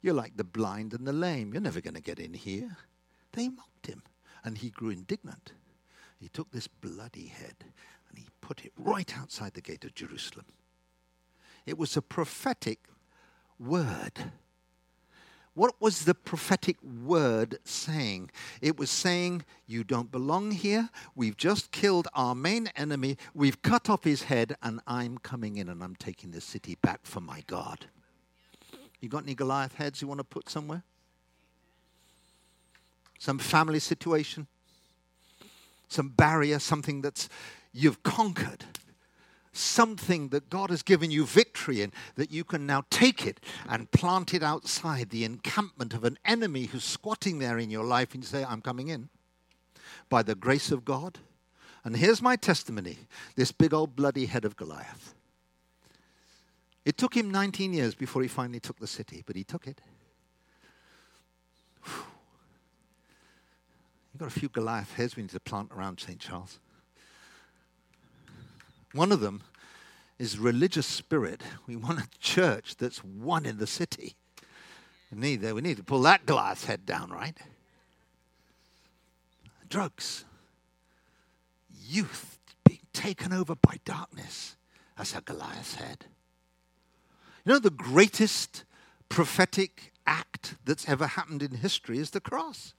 [0.00, 1.52] You're like the blind and the lame.
[1.52, 2.76] You're never going to get in here.
[3.32, 4.02] They mocked him.
[4.44, 5.52] And he grew indignant.
[6.20, 7.56] He took this bloody head
[8.08, 10.46] and he put it right outside the gate of Jerusalem.
[11.66, 12.88] It was a prophetic
[13.58, 14.30] word
[15.56, 18.30] what was the prophetic word saying?
[18.60, 20.90] It was saying, You don't belong here.
[21.14, 23.16] We've just killed our main enemy.
[23.32, 27.00] We've cut off his head, and I'm coming in and I'm taking the city back
[27.04, 27.86] for my God.
[29.00, 30.82] You got any Goliath heads you want to put somewhere?
[33.18, 34.48] Some family situation?
[35.88, 37.30] Some barrier, something that's
[37.72, 38.66] you've conquered
[39.56, 43.90] something that God has given you victory in, that you can now take it and
[43.90, 48.24] plant it outside the encampment of an enemy who's squatting there in your life and
[48.24, 49.08] say, I'm coming in
[50.08, 51.18] by the grace of God.
[51.84, 52.98] And here's my testimony
[53.36, 55.14] this big old bloody head of Goliath.
[56.84, 59.80] It took him 19 years before he finally took the city, but he took it.
[61.84, 66.18] You've got a few Goliath heads we need to plant around St.
[66.18, 66.60] Charles.
[68.96, 69.42] One of them
[70.18, 71.42] is religious spirit.
[71.66, 74.16] We want a church that's one in the city.
[75.12, 77.36] We need, we need to pull that glass head down, right?
[79.68, 80.24] Drugs,
[81.86, 84.56] youth being taken over by darkness.
[84.96, 86.06] That's a Goliath's head.
[87.44, 88.64] You know, the greatest
[89.08, 92.72] prophetic act that's ever happened in history is the cross.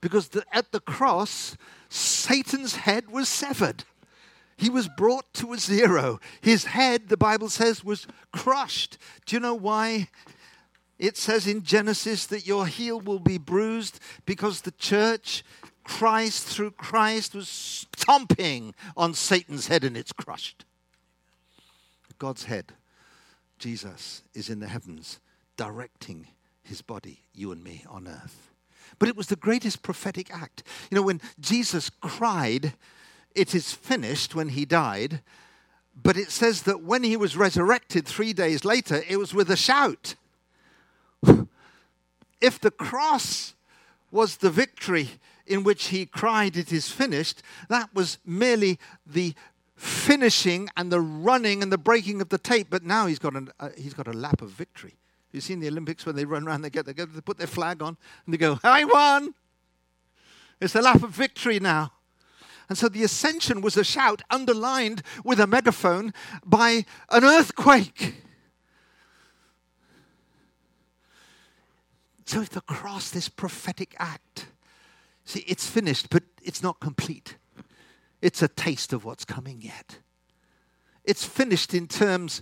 [0.00, 1.56] Because the, at the cross,
[1.88, 3.84] Satan's head was severed.
[4.62, 6.20] He was brought to a zero.
[6.40, 8.96] His head, the Bible says, was crushed.
[9.26, 10.06] Do you know why?
[11.00, 15.42] It says in Genesis that your heel will be bruised because the church,
[15.82, 20.64] Christ through Christ, was stomping on Satan's head and it's crushed.
[22.20, 22.72] God's head,
[23.58, 25.18] Jesus, is in the heavens,
[25.56, 26.28] directing
[26.62, 28.52] his body, you and me, on earth.
[29.00, 30.62] But it was the greatest prophetic act.
[30.88, 32.74] You know, when Jesus cried,
[33.34, 35.20] it is finished when he died,
[36.00, 39.56] but it says that when he was resurrected three days later, it was with a
[39.56, 40.14] shout.
[42.40, 43.54] If the cross
[44.10, 45.10] was the victory
[45.46, 49.34] in which he cried, It is finished, that was merely the
[49.76, 52.66] finishing and the running and the breaking of the tape.
[52.68, 54.94] But now he's got, an, uh, he's got a lap of victory.
[55.30, 57.80] You've seen the Olympics when they run around, they get, they, they put their flag
[57.80, 59.34] on, and they go, I won!
[60.60, 61.92] It's a lap of victory now.
[62.68, 66.12] And so the ascension was a shout underlined with a megaphone
[66.44, 68.16] by an earthquake.
[72.24, 74.46] So, if the cross, this prophetic act,
[75.24, 77.36] see, it's finished, but it's not complete.
[78.22, 79.98] It's a taste of what's coming yet.
[81.04, 82.40] It's finished in terms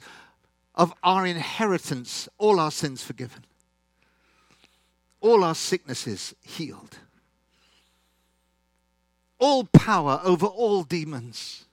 [0.77, 3.45] of our inheritance, all our sins forgiven,
[5.21, 6.99] all our sicknesses healed
[9.41, 11.65] all power over all demons,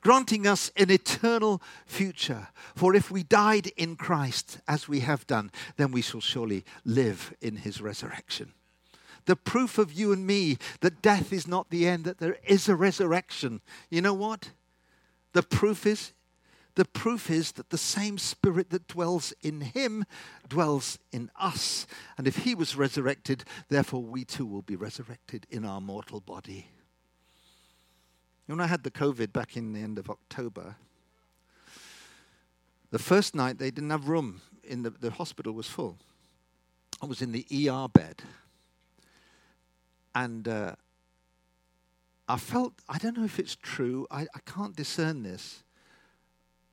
[0.00, 2.48] granting us an eternal future.
[2.76, 7.34] For if we died in Christ, as we have done, then we shall surely live
[7.40, 8.52] in his resurrection.
[9.24, 12.68] The proof of you and me that death is not the end, that there is
[12.68, 13.60] a resurrection.
[13.90, 14.50] You know what?
[15.32, 16.12] The proof is
[16.76, 20.04] the proof is that the same spirit that dwells in him
[20.48, 21.86] dwells in us.
[22.16, 26.68] And if he was resurrected, therefore we too will be resurrected in our mortal body.
[28.44, 30.76] When I had the COVID back in the end of October,
[32.90, 35.98] the first night they didn't have room in the, the hospital was full.
[37.02, 38.22] I was in the ER bed.
[40.14, 40.76] And uh,
[42.28, 45.62] I felt, I don't know if it's true, I, I can't discern this,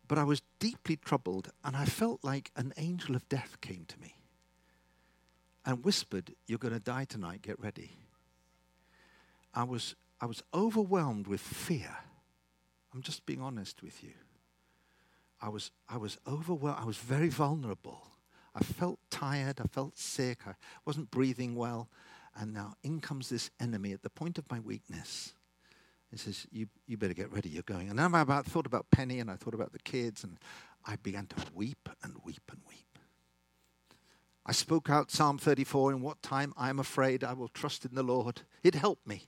[0.07, 3.99] but I was deeply troubled and I felt like an angel of death came to
[3.99, 4.15] me
[5.65, 7.97] and whispered, You're going to die tonight, get ready.
[9.53, 11.97] I was, I was overwhelmed with fear.
[12.93, 14.13] I'm just being honest with you.
[15.41, 16.79] I was, I was overwhelmed.
[16.81, 18.07] I was very vulnerable.
[18.55, 19.59] I felt tired.
[19.59, 20.39] I felt sick.
[20.47, 20.53] I
[20.85, 21.89] wasn't breathing well.
[22.35, 25.33] And now in comes this enemy at the point of my weakness.
[26.13, 27.49] He says, you, you better get ready.
[27.49, 27.89] You're going.
[27.89, 30.23] And then I about, thought about Penny and I thought about the kids.
[30.23, 30.37] And
[30.85, 32.99] I began to weep and weep and weep.
[34.45, 37.95] I spoke out Psalm 34 In what time I am afraid, I will trust in
[37.95, 38.41] the Lord.
[38.61, 39.23] It helped me.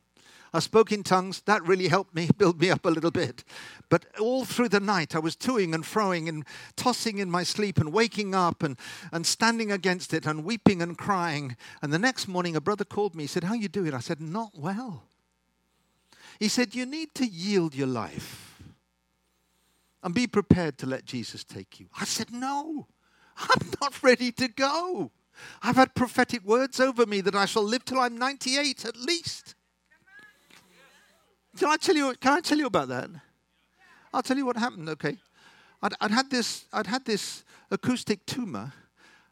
[0.53, 1.41] I spoke in tongues.
[1.47, 3.43] That really helped me, build me up a little bit.
[3.89, 7.79] But all through the night, I was toing and froing and tossing in my sleep
[7.79, 8.77] and waking up and,
[9.11, 11.57] and standing against it and weeping and crying.
[11.81, 13.23] And the next morning, a brother called me.
[13.23, 13.95] He said, How you doing?
[13.95, 15.05] I said, Not well.
[16.39, 18.61] He said, You need to yield your life
[20.03, 21.87] and be prepared to let Jesus take you.
[21.99, 22.87] I said, No,
[23.37, 25.11] I'm not ready to go.
[25.61, 29.55] I've had prophetic words over me that I shall live till I'm 98 at least.
[31.57, 32.13] Can I tell you?
[32.19, 33.09] Can I tell you about that?
[34.13, 34.89] I'll tell you what happened.
[34.89, 35.17] Okay,
[35.81, 36.65] I'd, I'd had this.
[36.71, 38.73] I'd had this acoustic tumor.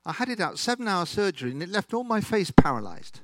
[0.06, 3.22] I had it out, seven-hour surgery, and it left all my face paralyzed.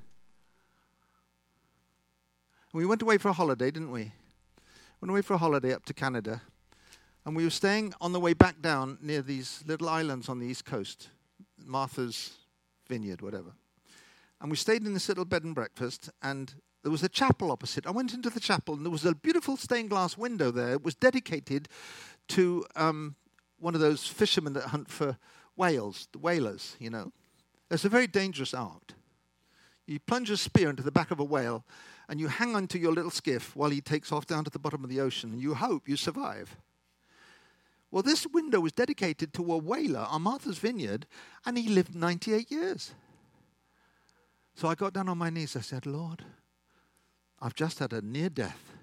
[2.74, 4.12] We went away for a holiday, didn't we?
[5.02, 6.42] Went away for a holiday up to Canada,
[7.26, 10.46] and we were staying on the way back down near these little islands on the
[10.46, 11.10] east coast,
[11.66, 12.38] Martha's
[12.88, 13.54] Vineyard, whatever.
[14.40, 16.54] And we stayed in this little bed and breakfast, and
[16.84, 17.88] there was a chapel opposite.
[17.88, 20.74] I went into the chapel, and there was a beautiful stained glass window there.
[20.74, 21.70] It was dedicated
[22.30, 23.16] to um,
[23.58, 25.18] one of those fishermen that hunt for
[25.56, 27.12] whales, the whalers, you know.
[27.72, 28.94] It's a very dangerous art.
[29.88, 31.66] You plunge a spear into the back of a whale,
[32.10, 34.84] and you hang onto your little skiff while he takes off down to the bottom
[34.84, 36.58] of the ocean, and you hope you survive.
[37.92, 41.06] Well, this window was dedicated to a whaler on Martha's Vineyard,
[41.46, 42.94] and he lived 98 years.
[44.56, 45.56] So I got down on my knees.
[45.56, 46.26] I said, Lord,
[47.40, 48.74] I've just had a near death.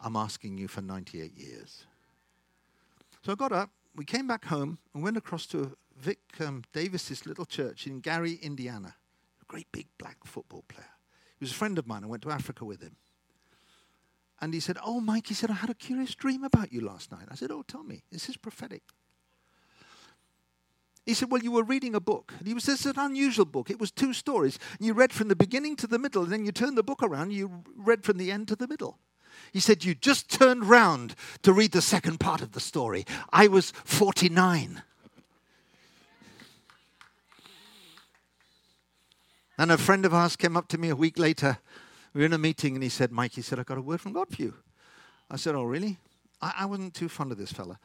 [0.00, 1.86] I'm asking you for 98 years.
[3.24, 7.26] So I got up, we came back home, and went across to Vic um, Davis's
[7.26, 8.94] little church in Gary, Indiana.
[9.42, 10.97] A great big black football player.
[11.38, 12.04] He was a friend of mine.
[12.04, 12.96] I went to Africa with him.
[14.40, 17.10] And he said, Oh, Mike, he said, I had a curious dream about you last
[17.10, 17.26] night.
[17.30, 18.02] I said, Oh, tell me.
[18.10, 18.82] Is this is prophetic.
[21.04, 22.34] He said, Well, you were reading a book.
[22.38, 23.70] And he was, This is an unusual book.
[23.70, 24.58] It was two stories.
[24.78, 27.32] You read from the beginning to the middle, and then you turned the book around,
[27.32, 28.98] you read from the end to the middle.
[29.52, 33.06] He said, You just turned round to read the second part of the story.
[33.32, 34.82] I was 49.
[39.58, 41.58] And a friend of ours came up to me a week later.
[42.14, 44.00] We were in a meeting, and he said, Mike, he said, I got a word
[44.00, 44.54] from God for you.
[45.28, 45.98] I said, Oh, really?
[46.40, 47.78] I, I wasn't too fond of this fella.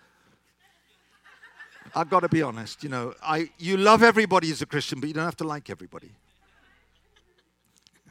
[1.96, 2.84] I've got to be honest.
[2.84, 5.70] You know, I, you love everybody as a Christian, but you don't have to like
[5.70, 6.12] everybody.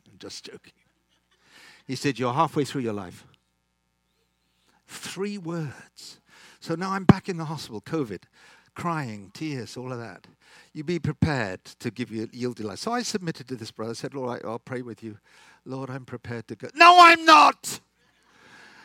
[0.06, 0.72] I'm just joking.
[1.86, 3.24] He said, You're halfway through your life.
[4.86, 6.20] Three words.
[6.60, 8.22] So now I'm back in the hospital, COVID,
[8.74, 10.26] crying, tears, all of that.
[10.72, 12.78] You be prepared to give you yield your life.
[12.78, 13.90] So I submitted to this brother.
[13.90, 15.18] I said, Lord, I'll pray with you.
[15.64, 16.68] Lord, I'm prepared to go.
[16.74, 17.80] No, I'm not.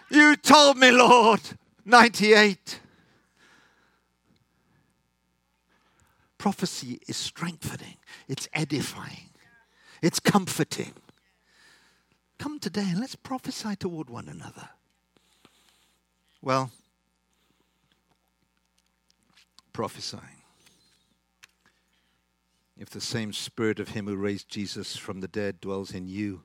[0.10, 1.42] You told me, Lord.
[1.86, 2.80] 98.
[6.38, 9.32] prophecy is strengthening, it's edifying,
[10.02, 10.94] it's comforting.
[12.38, 14.70] Come today and let's prophesy toward one another.
[16.42, 16.72] Well,
[19.78, 20.42] prophesying.
[22.80, 26.42] If the same spirit of him who raised Jesus from the dead dwells in you,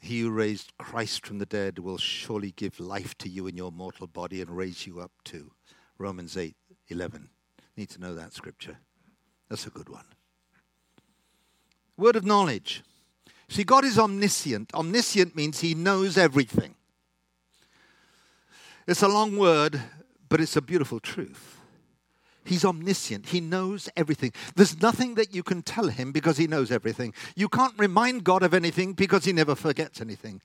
[0.00, 3.70] he who raised Christ from the dead will surely give life to you in your
[3.70, 5.52] mortal body and raise you up too.
[5.98, 6.56] Romans 8
[6.88, 7.28] 11.
[7.76, 8.78] Need to know that scripture.
[9.48, 10.06] That's a good one.
[11.96, 12.82] Word of knowledge.
[13.48, 14.74] See, God is omniscient.
[14.74, 16.74] Omniscient means he knows everything.
[18.88, 19.80] It's a long word,
[20.28, 21.57] but it's a beautiful truth.
[22.48, 23.26] He's omniscient.
[23.26, 24.32] He knows everything.
[24.56, 27.12] There's nothing that you can tell him because he knows everything.
[27.36, 30.40] You can't remind God of anything because he never forgets anything.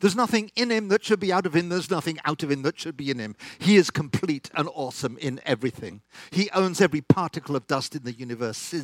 [0.00, 1.70] There's nothing in him that should be out of him.
[1.70, 3.36] There's nothing out of him that should be in him.
[3.58, 6.02] He is complete and awesome in everything.
[6.30, 8.74] He owns every particle of dust in the universe.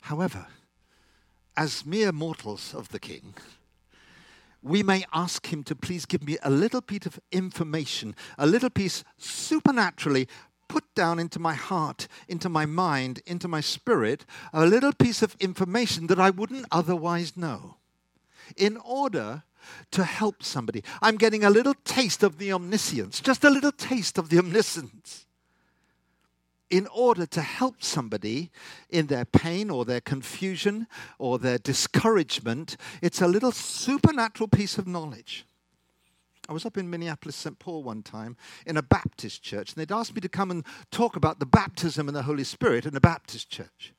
[0.00, 0.46] However,
[1.56, 3.34] as mere mortals of the King,
[4.62, 8.70] we may ask him to please give me a little piece of information, a little
[8.70, 10.28] piece supernaturally
[10.68, 15.36] put down into my heart, into my mind, into my spirit, a little piece of
[15.40, 17.76] information that I wouldn't otherwise know
[18.56, 19.42] in order
[19.90, 20.82] to help somebody.
[21.00, 25.26] I'm getting a little taste of the omniscience, just a little taste of the omniscience
[26.72, 28.50] in order to help somebody
[28.88, 30.86] in their pain or their confusion
[31.18, 32.78] or their discouragement.
[33.02, 35.44] It's a little supernatural piece of knowledge.
[36.48, 37.58] I was up in Minneapolis, St.
[37.58, 41.14] Paul one time in a Baptist church, and they'd asked me to come and talk
[41.14, 43.92] about the baptism in the Holy Spirit in a Baptist church.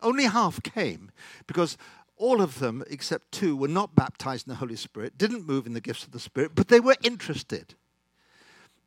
[0.00, 1.12] Only half came
[1.46, 1.76] because
[2.16, 5.74] all of them, except two, were not baptized in the Holy Spirit, didn't move in
[5.74, 7.74] the gifts of the Spirit, but they were interested.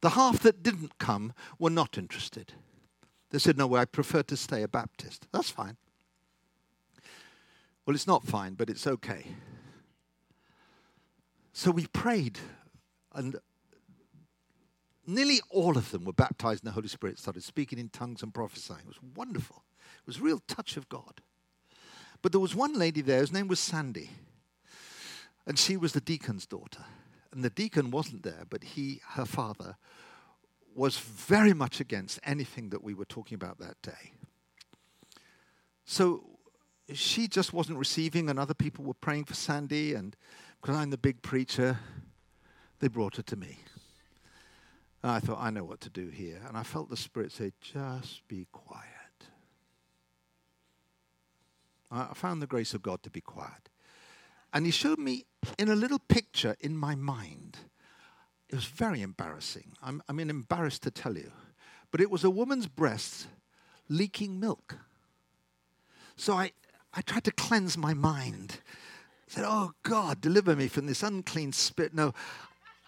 [0.02, 2.54] The half that didn't come were not interested.
[3.36, 5.28] They said, No, well, I prefer to stay a Baptist.
[5.34, 5.76] That's fine.
[7.86, 9.26] Well, it's not fine, but it's okay.
[11.52, 12.40] So we prayed,
[13.14, 13.36] and
[15.06, 18.34] nearly all of them were baptized in the Holy Spirit, started speaking in tongues and
[18.34, 18.84] prophesying.
[18.86, 19.66] It was wonderful.
[20.00, 21.20] It was a real touch of God.
[22.22, 24.12] But there was one lady there, whose name was Sandy,
[25.46, 26.86] and she was the deacon's daughter.
[27.34, 29.76] And the deacon wasn't there, but he, her father,
[30.76, 34.12] was very much against anything that we were talking about that day.
[35.86, 36.24] So
[36.94, 39.94] she just wasn't receiving, and other people were praying for Sandy.
[39.94, 40.16] And
[40.62, 41.80] because I'm the big preacher,
[42.80, 43.60] they brought her to me.
[45.02, 46.42] And I thought, I know what to do here.
[46.48, 48.90] And I felt the Spirit say, just be quiet.
[51.92, 53.70] I found the grace of God to be quiet.
[54.54, 55.26] And He showed me
[55.58, 57.60] in a little picture in my mind
[58.50, 59.74] it was very embarrassing.
[59.82, 61.32] I'm, I mean, embarrassed to tell you.
[61.92, 63.28] But it was a woman's breast
[63.90, 64.78] leaking milk.
[66.16, 66.52] So I,
[66.94, 68.60] I tried to cleanse my mind.
[69.28, 71.94] I said, Oh God, deliver me from this unclean spirit.
[71.94, 72.14] No,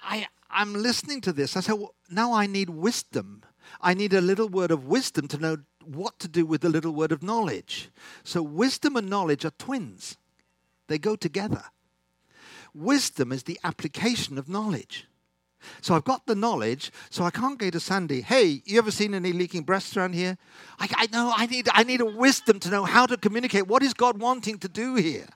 [0.01, 1.57] I, I'm listening to this.
[1.57, 3.43] I said, well, Now I need wisdom.
[3.81, 6.93] I need a little word of wisdom to know what to do with the little
[6.93, 7.89] word of knowledge.
[8.23, 10.17] So wisdom and knowledge are twins,
[10.87, 11.63] they go together.
[12.73, 15.07] Wisdom is the application of knowledge.
[15.81, 18.21] So I've got the knowledge, so I can't go to Sandy.
[18.21, 20.37] Hey, you ever seen any leaking breasts around here?
[20.79, 23.67] I, I know I need I need a wisdom to know how to communicate.
[23.67, 25.27] What is God wanting to do here?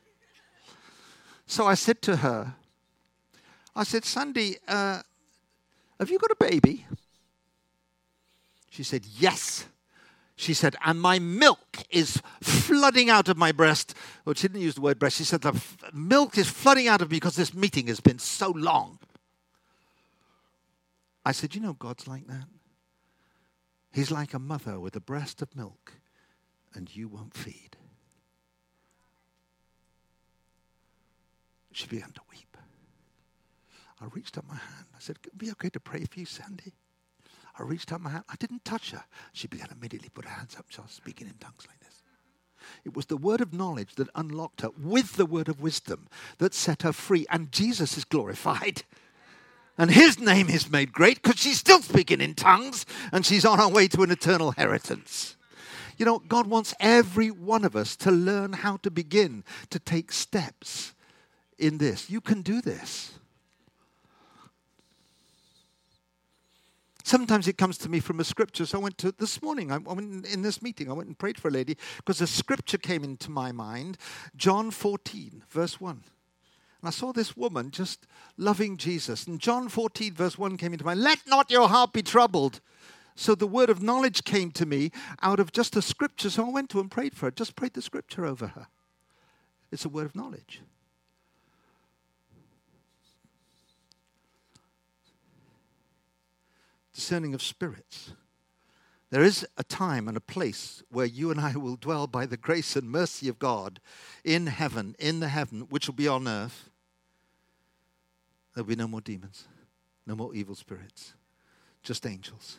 [1.45, 2.55] So I said to her,
[3.75, 5.01] I said, Sandy, uh,
[5.99, 6.85] have you got a baby?
[8.69, 9.65] She said, Yes.
[10.41, 13.93] She said, and my milk is flooding out of my breast.
[14.25, 15.17] Well, she didn't use the word breast.
[15.17, 18.17] She said, the f- milk is flooding out of me because this meeting has been
[18.17, 18.97] so long.
[21.25, 22.47] I said, You know, God's like that.
[23.93, 25.93] He's like a mother with a breast of milk,
[26.73, 27.77] and you won't feed.
[31.73, 32.57] She began to weep.
[33.99, 34.85] I reached out my hand.
[34.95, 36.73] I said, Would it be okay to pray for you, Sandy?
[37.57, 38.23] I reached out my hand.
[38.29, 39.03] I didn't touch her.
[39.33, 40.65] She began immediately put her hands up.
[40.69, 42.01] She was speaking in tongues like this.
[42.85, 46.07] It was the word of knowledge that unlocked her with the word of wisdom
[46.37, 47.25] that set her free.
[47.29, 48.83] And Jesus is glorified
[49.77, 53.59] and his name is made great because she's still speaking in tongues and she's on
[53.59, 55.37] her way to an eternal inheritance.
[55.97, 60.11] You know, God wants every one of us to learn how to begin to take
[60.11, 60.93] steps
[61.57, 62.09] in this.
[62.09, 63.13] You can do this.
[67.03, 68.65] Sometimes it comes to me from a scripture.
[68.65, 71.37] So I went to this morning, I went in this meeting, I went and prayed
[71.37, 73.97] for a lady because a scripture came into my mind
[74.35, 76.03] John 14, verse 1.
[76.81, 78.07] And I saw this woman just
[78.37, 79.27] loving Jesus.
[79.27, 82.59] And John 14, verse 1 came into mind Let not your heart be troubled.
[83.15, 86.29] So the word of knowledge came to me out of just a scripture.
[86.29, 88.67] So I went to and prayed for her, just prayed the scripture over her.
[89.71, 90.61] It's a word of knowledge.
[96.93, 98.13] Discerning of spirits.
[99.11, 102.37] There is a time and a place where you and I will dwell by the
[102.37, 103.81] grace and mercy of God
[104.23, 106.70] in heaven, in the heaven, which will be on earth.
[108.53, 109.47] There'll be no more demons,
[110.05, 111.13] no more evil spirits,
[111.83, 112.57] just angels.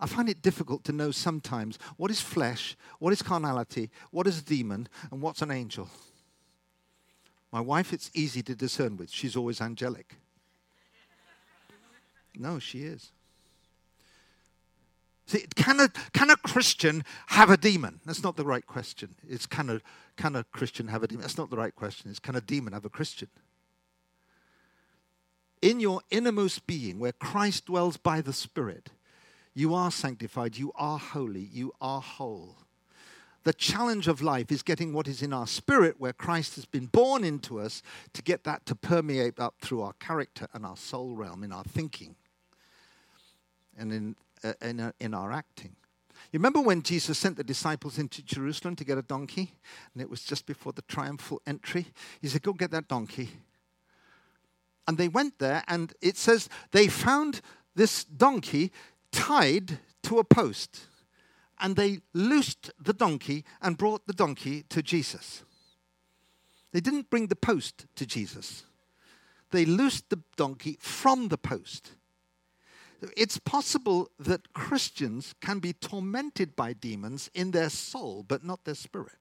[0.00, 4.40] I find it difficult to know sometimes what is flesh, what is carnality, what is
[4.40, 5.88] a demon, and what's an angel.
[7.52, 9.10] My wife, it's easy to discern with.
[9.10, 10.16] She's always angelic.
[12.36, 13.12] No, she is.
[15.26, 18.00] See, can a, can a Christian have a demon?
[18.04, 19.14] That's not the right question.
[19.26, 19.80] It's can a,
[20.16, 21.22] can a Christian have a demon?
[21.22, 22.10] That's not the right question.
[22.10, 23.28] It's can a demon have a Christian?
[25.64, 28.90] In your innermost being, where Christ dwells by the Spirit,
[29.54, 32.56] you are sanctified, you are holy, you are whole.
[33.44, 36.86] the challenge of life is getting what is in our spirit, where Christ has been
[36.86, 41.14] born into us, to get that to permeate up through our character and our soul
[41.14, 42.16] realm, in our thinking
[43.78, 45.76] and in, uh, in, uh, in our acting.
[46.32, 49.54] You remember when Jesus sent the disciples into Jerusalem to get a donkey?
[49.92, 51.86] And it was just before the triumphal entry.
[52.20, 53.30] He said, Go get that donkey.
[54.86, 57.40] And they went there, and it says they found
[57.74, 58.70] this donkey
[59.10, 60.86] tied to a post
[61.60, 65.44] and they loosed the donkey and brought the donkey to Jesus.
[66.72, 68.64] They didn't bring the post to Jesus,
[69.50, 71.92] they loosed the donkey from the post.
[73.16, 78.74] It's possible that Christians can be tormented by demons in their soul, but not their
[78.74, 79.18] spirit.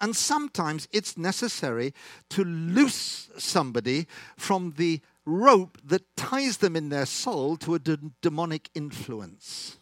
[0.00, 1.92] And sometimes it's necessary
[2.30, 7.98] to loose somebody from the rope that ties them in their soul to a de-
[8.22, 9.76] demonic influence.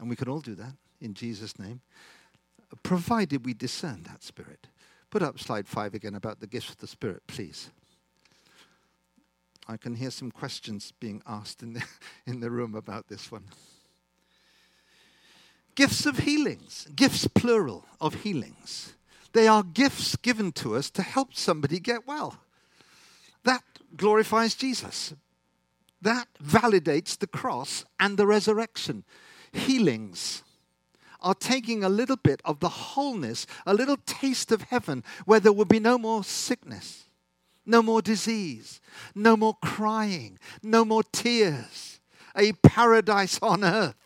[0.00, 1.80] And we can all do that in Jesus' name,
[2.82, 4.66] provided we discern that spirit.
[5.10, 7.70] Put up slide five again about the gifts of the Spirit, please.
[9.66, 11.84] I can hear some questions being asked in the,
[12.26, 13.44] in the room about this one.
[15.74, 18.94] Gifts of healings, gifts plural of healings.
[19.32, 22.38] They are gifts given to us to help somebody get well.
[23.44, 23.62] That
[23.96, 25.14] glorifies Jesus.
[26.00, 29.04] That validates the cross and the resurrection
[29.52, 30.42] healings
[31.20, 35.52] are taking a little bit of the wholeness, a little taste of heaven where there
[35.52, 37.06] will be no more sickness,
[37.66, 38.80] no more disease,
[39.14, 42.00] no more crying, no more tears,
[42.36, 43.96] a paradise on earth.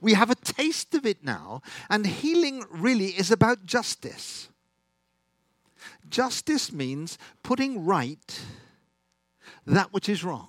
[0.00, 4.48] We have a taste of it now, and healing really is about justice.
[6.08, 8.40] Justice means putting right
[9.66, 10.48] that which is wrong.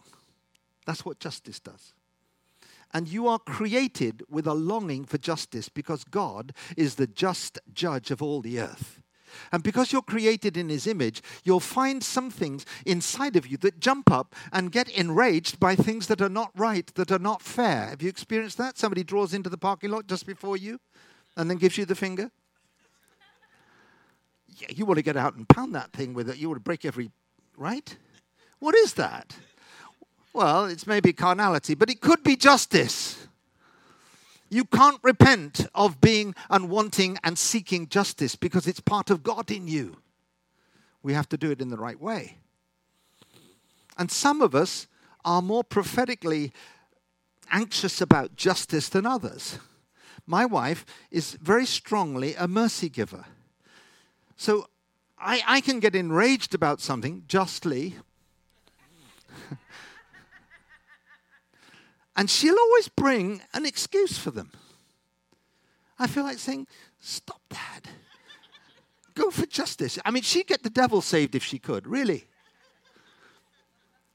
[0.85, 1.93] That's what justice does.
[2.93, 8.11] And you are created with a longing for justice because God is the just judge
[8.11, 9.01] of all the earth.
[9.53, 13.79] And because you're created in His image, you'll find some things inside of you that
[13.79, 17.87] jump up and get enraged by things that are not right, that are not fair.
[17.87, 18.77] Have you experienced that?
[18.77, 20.79] Somebody draws into the parking lot just before you
[21.37, 22.29] and then gives you the finger.
[24.69, 26.37] You want to get out and pound that thing with it.
[26.37, 27.11] You want to break every,
[27.57, 27.95] right?
[28.59, 29.35] What is that?
[30.33, 33.27] Well, it's maybe carnality, but it could be justice.
[34.49, 39.67] You can't repent of being unwanting and seeking justice because it's part of God in
[39.67, 39.97] you.
[41.03, 42.37] We have to do it in the right way.
[43.97, 44.87] And some of us
[45.23, 46.51] are more prophetically
[47.51, 49.59] anxious about justice than others.
[50.25, 53.25] My wife is very strongly a mercy giver.
[54.41, 54.65] So
[55.19, 57.95] I, I can get enraged about something justly
[62.15, 64.49] And she'll always bring an excuse for them.
[65.99, 66.65] I feel like saying,
[66.99, 67.81] Stop that.
[69.13, 69.99] Go for justice.
[70.03, 72.25] I mean, she'd get the devil saved if she could, really.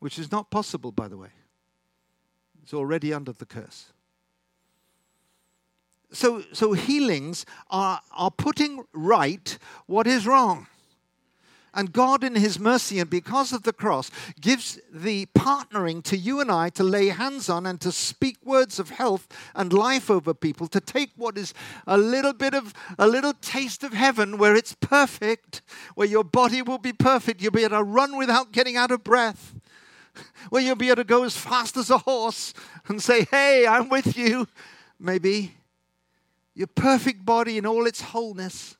[0.01, 1.31] Which is not possible, by the way.
[2.65, 3.93] It's already under the curse.
[6.13, 10.67] So, so healings are, are putting right what is wrong.
[11.77, 16.41] And God, in His mercy and because of the cross, gives the partnering to you
[16.41, 20.33] and I to lay hands on and to speak words of health and life over
[20.33, 21.53] people, to take what is
[21.87, 25.61] a little bit of a little taste of heaven where it's perfect,
[25.97, 27.43] where your body will be perfect.
[27.43, 29.55] You'll be able to run without getting out of breath,
[30.49, 32.55] where you'll be able to go as fast as a horse
[32.89, 34.49] and say, Hey, I'm with you.
[34.99, 35.53] Maybe
[36.57, 38.77] your perfect body in all its wholeness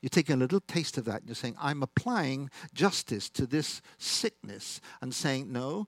[0.00, 3.82] you're taking a little taste of that and you're saying, I'm applying justice to this
[3.98, 5.86] sickness and saying, no,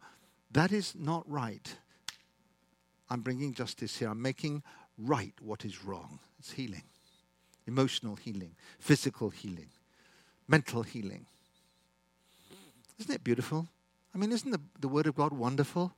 [0.50, 1.76] that is not right.
[3.08, 4.08] I'm bringing justice here.
[4.08, 4.62] I'm making
[4.98, 6.18] right what is wrong.
[6.38, 6.82] It's healing,
[7.66, 9.70] emotional healing, physical healing,
[10.46, 11.26] mental healing.
[12.98, 13.68] Isn't it beautiful?
[14.14, 15.94] I mean, isn't the, the Word of God wonderful?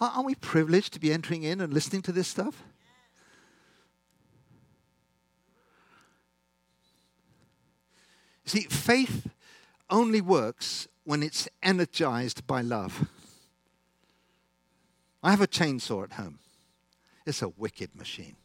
[0.00, 2.62] Aren't we privileged to be entering in and listening to this stuff?
[8.48, 9.28] See, faith
[9.90, 13.06] only works when it's energized by love.
[15.22, 16.38] I have a chainsaw at home.
[17.26, 18.36] It's a wicked machine.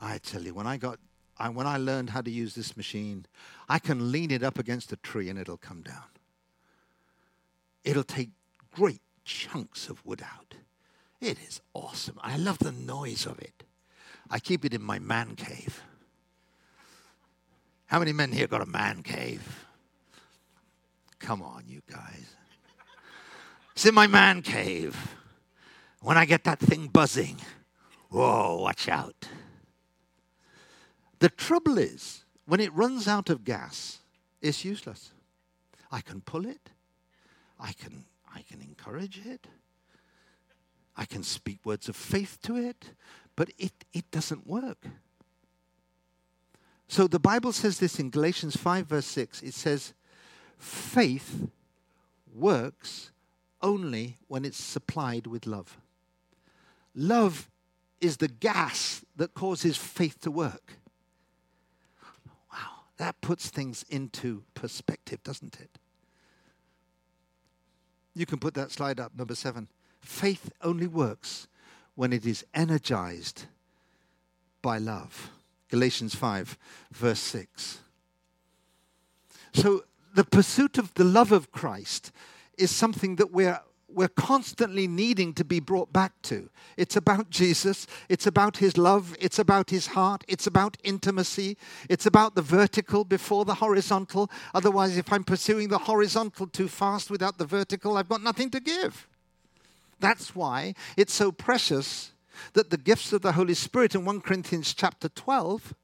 [0.00, 0.98] I tell you, when I got
[1.38, 3.26] I, when I learned how to use this machine,
[3.68, 6.10] I can lean it up against a tree and it'll come down.
[7.84, 8.30] It'll take
[8.74, 10.54] great chunks of wood out.
[11.20, 12.18] It is awesome.
[12.20, 13.62] I love the noise of it.
[14.28, 15.82] I keep it in my man cave.
[17.92, 19.66] How many men here got a man cave?
[21.18, 22.24] Come on, you guys.
[23.72, 25.14] It's in my man cave.
[26.00, 27.36] When I get that thing buzzing,
[28.08, 29.28] whoa, watch out.
[31.18, 33.98] The trouble is, when it runs out of gas,
[34.40, 35.12] it's useless.
[35.90, 36.70] I can pull it,
[37.60, 39.46] I can, I can encourage it,
[40.96, 42.92] I can speak words of faith to it,
[43.36, 44.86] but it, it doesn't work.
[46.92, 49.42] So the Bible says this in Galatians 5, verse 6.
[49.42, 49.94] It says,
[50.58, 51.48] faith
[52.34, 53.10] works
[53.62, 55.78] only when it's supplied with love.
[56.94, 57.48] Love
[58.02, 60.74] is the gas that causes faith to work.
[62.52, 65.78] Wow, that puts things into perspective, doesn't it?
[68.14, 69.68] You can put that slide up, number seven.
[70.02, 71.48] Faith only works
[71.94, 73.46] when it is energized
[74.60, 75.30] by love.
[75.72, 76.58] Galatians 5,
[76.92, 77.78] verse 6.
[79.54, 82.12] So, the pursuit of the love of Christ
[82.58, 83.58] is something that we're
[83.88, 86.50] we're constantly needing to be brought back to.
[86.76, 91.56] It's about Jesus, it's about his love, it's about his heart, it's about intimacy,
[91.88, 94.30] it's about the vertical before the horizontal.
[94.54, 98.60] Otherwise, if I'm pursuing the horizontal too fast without the vertical, I've got nothing to
[98.60, 99.08] give.
[100.00, 102.12] That's why it's so precious
[102.54, 105.74] that the gifts of the Holy Spirit in 1 Corinthians chapter 12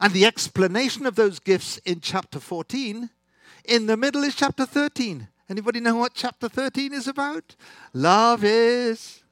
[0.00, 3.10] and the explanation of those gifts in chapter 14,
[3.64, 7.56] in the middle is chapter 13 Anybody know what chapter 13 is about?
[7.92, 9.22] Love is.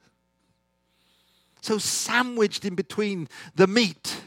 [1.61, 4.21] So, sandwiched in between the meat,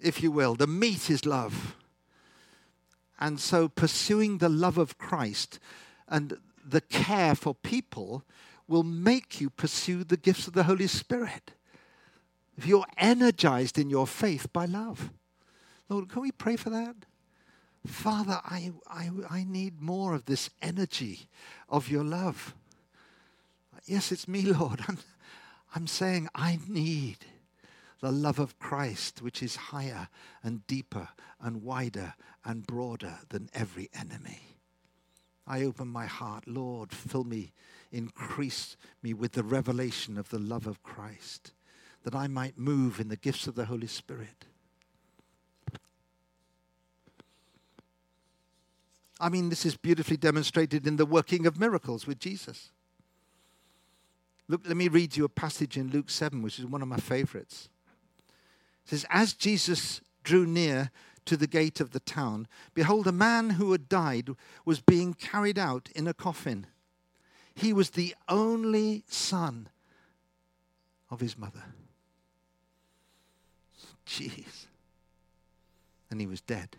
[0.00, 1.76] if you will, the meat is love.
[3.20, 5.60] And so, pursuing the love of Christ
[6.08, 8.24] and the care for people
[8.66, 11.52] will make you pursue the gifts of the Holy Spirit.
[12.56, 15.10] If you're energized in your faith by love.
[15.88, 16.96] Lord, can we pray for that?
[17.86, 21.28] Father, I, I, I need more of this energy
[21.68, 22.54] of your love.
[23.84, 24.80] Yes, it's me, Lord.
[24.88, 24.98] I'm,
[25.74, 27.18] I'm saying I need
[28.00, 30.08] the love of Christ, which is higher
[30.42, 31.08] and deeper
[31.40, 34.53] and wider and broader than every enemy.
[35.46, 37.52] I open my heart, Lord, fill me,
[37.92, 41.52] increase me with the revelation of the love of Christ,
[42.04, 44.46] that I might move in the gifts of the Holy Spirit
[49.20, 52.70] I mean, this is beautifully demonstrated in the working of miracles with Jesus.
[54.48, 56.98] Look, let me read you a passage in Luke 7, which is one of my
[56.98, 57.68] favorites.
[58.84, 60.90] It says, As Jesus drew near
[61.26, 64.30] to the gate of the town, behold, a man who had died
[64.64, 66.66] was being carried out in a coffin.
[67.54, 69.68] He was the only son
[71.10, 71.64] of his mother.
[74.06, 74.66] Jeez.
[76.10, 76.76] And he was dead.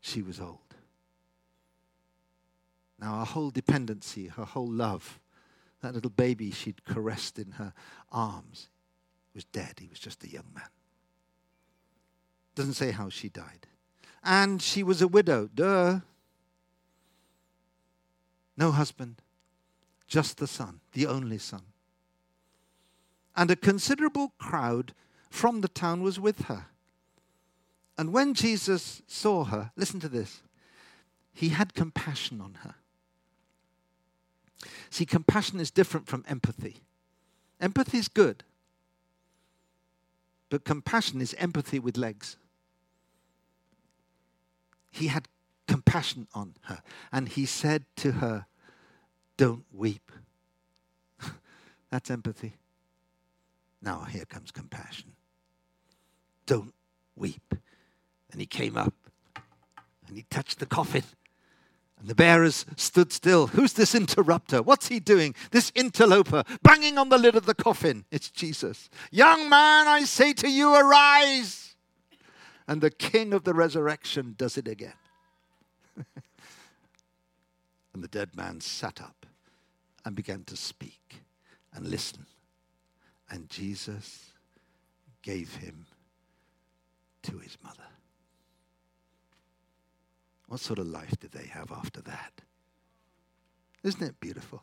[0.00, 0.58] She was old.
[2.98, 5.20] Now, her whole dependency, her whole love,
[5.82, 7.72] that little baby she'd caressed in her
[8.10, 8.68] arms
[9.34, 9.74] was dead.
[9.80, 10.64] He was just a young man.
[12.56, 13.68] Doesn't say how she died.
[14.24, 15.48] And she was a widow.
[15.54, 16.00] Duh.
[18.56, 19.22] No husband,
[20.08, 21.62] just the son, the only son.
[23.36, 24.94] And a considerable crowd
[25.30, 26.66] from the town was with her.
[27.96, 30.42] And when Jesus saw her, listen to this,
[31.32, 32.74] he had compassion on her
[34.90, 36.82] See, compassion is different from empathy.
[37.60, 38.44] Empathy is good,
[40.50, 42.36] but compassion is empathy with legs.
[44.96, 45.28] He had
[45.68, 46.82] compassion on her,
[47.12, 48.46] and he said to her,
[49.36, 50.10] Don't weep.
[51.90, 52.54] That's empathy.
[53.82, 55.12] Now here comes compassion.
[56.46, 56.74] Don't
[57.14, 57.54] weep.
[58.30, 58.94] And he came up
[60.08, 61.04] and he touched the coffin
[61.98, 63.48] and the bearers stood still.
[63.48, 64.62] Who's this interrupter?
[64.62, 65.34] What's he doing?
[65.50, 68.04] This interloper, banging on the lid of the coffin.
[68.10, 68.90] It's Jesus.
[69.10, 71.65] Young man, I say to you, arise.
[72.68, 74.92] And the king of the resurrection does it again.
[75.96, 76.04] and
[78.02, 79.24] the dead man sat up
[80.04, 81.22] and began to speak
[81.72, 82.26] and listen.
[83.30, 84.32] And Jesus
[85.22, 85.86] gave him
[87.22, 87.86] to his mother.
[90.48, 92.40] What sort of life did they have after that?
[93.82, 94.62] Isn't it beautiful?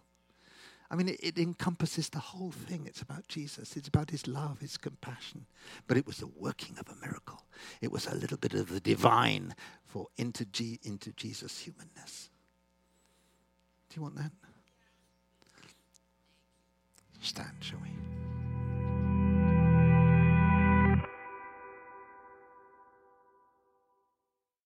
[0.94, 2.86] I mean, it, it, encompasses the whole thing.
[2.86, 3.76] It's about Jesus.
[3.76, 5.48] It's about his love, his compassion.
[5.88, 7.42] But it was the working of a miracle.
[7.82, 9.56] It was a little bit of the divine
[9.88, 12.30] for into, G, into Jesus' humanness.
[13.90, 14.32] Do you want that?
[17.22, 17.90] Stand, shall we?